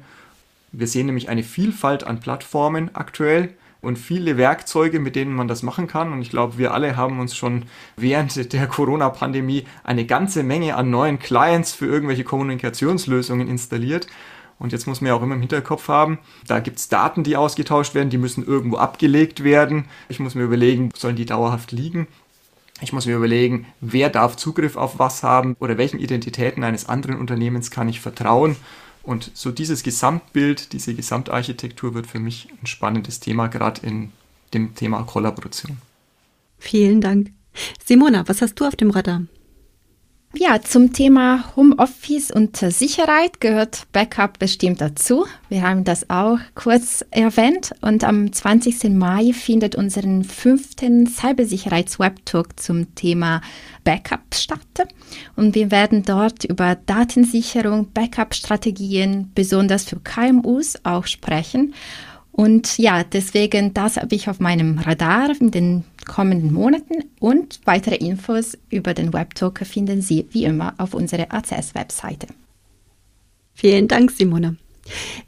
Wir 0.72 0.86
sehen 0.86 1.06
nämlich 1.06 1.28
eine 1.28 1.42
Vielfalt 1.42 2.04
an 2.04 2.20
Plattformen 2.20 2.94
aktuell 2.94 3.54
und 3.80 3.98
viele 3.98 4.36
Werkzeuge, 4.36 4.98
mit 4.98 5.16
denen 5.16 5.32
man 5.32 5.48
das 5.48 5.62
machen 5.62 5.86
kann. 5.86 6.12
Und 6.12 6.20
ich 6.20 6.30
glaube, 6.30 6.58
wir 6.58 6.74
alle 6.74 6.96
haben 6.96 7.20
uns 7.20 7.36
schon 7.36 7.64
während 7.96 8.52
der 8.52 8.66
Corona-Pandemie 8.66 9.66
eine 9.84 10.04
ganze 10.04 10.42
Menge 10.42 10.74
an 10.76 10.90
neuen 10.90 11.18
Clients 11.18 11.72
für 11.72 11.86
irgendwelche 11.86 12.24
Kommunikationslösungen 12.24 13.48
installiert. 13.48 14.08
Und 14.58 14.72
jetzt 14.72 14.86
muss 14.86 15.00
man 15.00 15.08
ja 15.08 15.14
auch 15.14 15.22
immer 15.22 15.34
im 15.34 15.40
Hinterkopf 15.40 15.88
haben, 15.88 16.18
da 16.46 16.58
gibt 16.58 16.78
es 16.78 16.88
Daten, 16.88 17.22
die 17.22 17.36
ausgetauscht 17.36 17.94
werden, 17.94 18.10
die 18.10 18.18
müssen 18.18 18.44
irgendwo 18.44 18.76
abgelegt 18.76 19.44
werden. 19.44 19.84
Ich 20.08 20.18
muss 20.18 20.34
mir 20.34 20.42
überlegen, 20.42 20.90
sollen 20.96 21.16
die 21.16 21.26
dauerhaft 21.26 21.70
liegen? 21.70 22.08
Ich 22.80 22.92
muss 22.92 23.06
mir 23.06 23.16
überlegen, 23.16 23.66
wer 23.80 24.08
darf 24.08 24.36
Zugriff 24.36 24.76
auf 24.76 24.98
was 24.98 25.22
haben 25.22 25.56
oder 25.58 25.78
welchen 25.78 25.98
Identitäten 25.98 26.62
eines 26.64 26.88
anderen 26.88 27.18
Unternehmens 27.18 27.70
kann 27.70 27.88
ich 27.88 28.00
vertrauen. 28.00 28.56
Und 29.02 29.30
so 29.34 29.50
dieses 29.50 29.82
Gesamtbild, 29.82 30.72
diese 30.72 30.94
Gesamtarchitektur 30.94 31.94
wird 31.94 32.06
für 32.06 32.20
mich 32.20 32.48
ein 32.62 32.66
spannendes 32.66 33.20
Thema, 33.20 33.48
gerade 33.48 33.84
in 33.86 34.12
dem 34.54 34.74
Thema 34.74 35.02
Kollaboration. 35.02 35.78
Vielen 36.58 37.00
Dank. 37.00 37.30
Simona, 37.84 38.28
was 38.28 38.42
hast 38.42 38.60
du 38.60 38.64
auf 38.64 38.76
dem 38.76 38.90
Radar? 38.90 39.22
Ja, 40.34 40.60
zum 40.60 40.92
Thema 40.92 41.56
Homeoffice 41.56 42.30
und 42.30 42.54
Sicherheit 42.58 43.40
gehört 43.40 43.86
Backup 43.92 44.38
bestimmt 44.38 44.78
dazu. 44.80 45.26
Wir 45.48 45.62
haben 45.62 45.84
das 45.84 46.10
auch 46.10 46.38
kurz 46.54 47.02
erwähnt 47.10 47.72
und 47.80 48.04
am 48.04 48.30
20. 48.30 48.90
Mai 48.90 49.32
findet 49.32 49.74
unseren 49.74 50.24
fünften 50.24 51.06
Cybersicherheits-Webtalk 51.06 52.60
zum 52.60 52.94
Thema 52.94 53.40
Backup 53.84 54.34
statt. 54.34 54.88
Und 55.34 55.54
wir 55.54 55.70
werden 55.70 56.02
dort 56.02 56.44
über 56.44 56.74
Datensicherung, 56.74 57.90
Backup-Strategien, 57.92 59.32
besonders 59.34 59.84
für 59.84 59.98
KMUs 59.98 60.78
auch 60.84 61.06
sprechen. 61.06 61.74
Und 62.32 62.78
ja, 62.78 63.02
deswegen, 63.02 63.72
das 63.74 63.96
habe 63.96 64.14
ich 64.14 64.28
auf 64.28 64.40
meinem 64.40 64.78
Radar 64.78 65.30
in 65.40 65.50
den 65.50 65.84
kommenden 66.08 66.52
Monaten 66.52 67.04
und 67.20 67.60
weitere 67.64 67.94
Infos 67.94 68.58
über 68.70 68.94
den 68.94 69.12
Webtalk 69.12 69.64
finden 69.64 70.02
Sie 70.02 70.26
wie 70.32 70.44
immer 70.44 70.74
auf 70.78 70.94
unserer 70.94 71.32
ACS-Webseite. 71.32 72.26
Vielen 73.54 73.86
Dank, 73.86 74.10
Simone. 74.10 74.56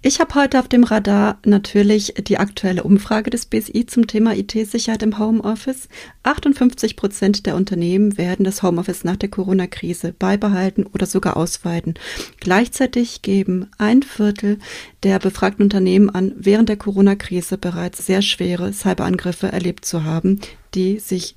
Ich 0.02 0.20
habe 0.20 0.34
heute 0.34 0.58
auf 0.58 0.68
dem 0.68 0.84
Radar 0.84 1.38
natürlich 1.44 2.14
die 2.18 2.38
aktuelle 2.38 2.82
Umfrage 2.82 3.30
des 3.30 3.46
BSI 3.46 3.86
zum 3.86 4.06
Thema 4.06 4.34
IT-Sicherheit 4.34 5.02
im 5.02 5.18
Homeoffice. 5.18 5.88
58 6.22 6.96
Prozent 6.96 7.46
der 7.46 7.56
Unternehmen 7.56 8.16
werden 8.16 8.44
das 8.44 8.62
Homeoffice 8.62 9.04
nach 9.04 9.16
der 9.16 9.28
Corona-Krise 9.28 10.14
beibehalten 10.18 10.86
oder 10.86 11.06
sogar 11.06 11.36
ausweiten. 11.36 11.94
Gleichzeitig 12.40 13.22
geben 13.22 13.66
ein 13.78 14.02
Viertel 14.02 14.58
der 15.02 15.18
befragten 15.18 15.64
Unternehmen 15.64 16.10
an, 16.10 16.32
während 16.36 16.68
der 16.68 16.76
Corona-Krise 16.76 17.58
bereits 17.58 18.06
sehr 18.06 18.22
schwere 18.22 18.72
Cyberangriffe 18.72 19.52
erlebt 19.52 19.84
zu 19.84 20.04
haben, 20.04 20.40
die 20.74 20.98
sich 20.98 21.36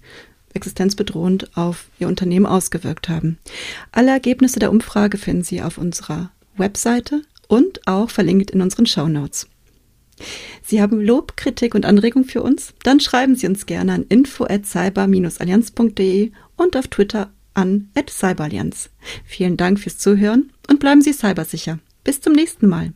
existenzbedrohend 0.53 1.57
auf 1.57 1.87
ihr 1.99 2.07
Unternehmen 2.07 2.45
ausgewirkt 2.45 3.09
haben. 3.09 3.39
Alle 3.91 4.11
Ergebnisse 4.11 4.59
der 4.59 4.71
Umfrage 4.71 5.17
finden 5.17 5.43
Sie 5.43 5.61
auf 5.61 5.77
unserer 5.77 6.31
Webseite 6.55 7.23
und 7.47 7.87
auch 7.87 8.09
verlinkt 8.09 8.51
in 8.51 8.61
unseren 8.61 8.85
Show 8.85 9.07
Notes. 9.07 9.47
Sie 10.61 10.81
haben 10.81 11.01
Lob, 11.01 11.37
Kritik 11.37 11.75
und 11.75 11.85
Anregung 11.85 12.23
für 12.23 12.41
uns? 12.41 12.73
Dann 12.83 12.99
schreiben 12.99 13.35
Sie 13.35 13.47
uns 13.47 13.65
gerne 13.65 13.93
an 13.93 14.03
info@cyber-allianz.de 14.03 16.31
und 16.55 16.77
auf 16.77 16.87
Twitter 16.87 17.33
an 17.53 17.89
@cyberallianz. 18.09 18.89
Vielen 19.25 19.57
Dank 19.57 19.79
fürs 19.79 19.97
Zuhören 19.97 20.53
und 20.69 20.79
bleiben 20.79 21.01
Sie 21.01 21.11
cybersicher. 21.13 21.79
Bis 22.03 22.21
zum 22.21 22.33
nächsten 22.33 22.67
Mal. 22.67 22.93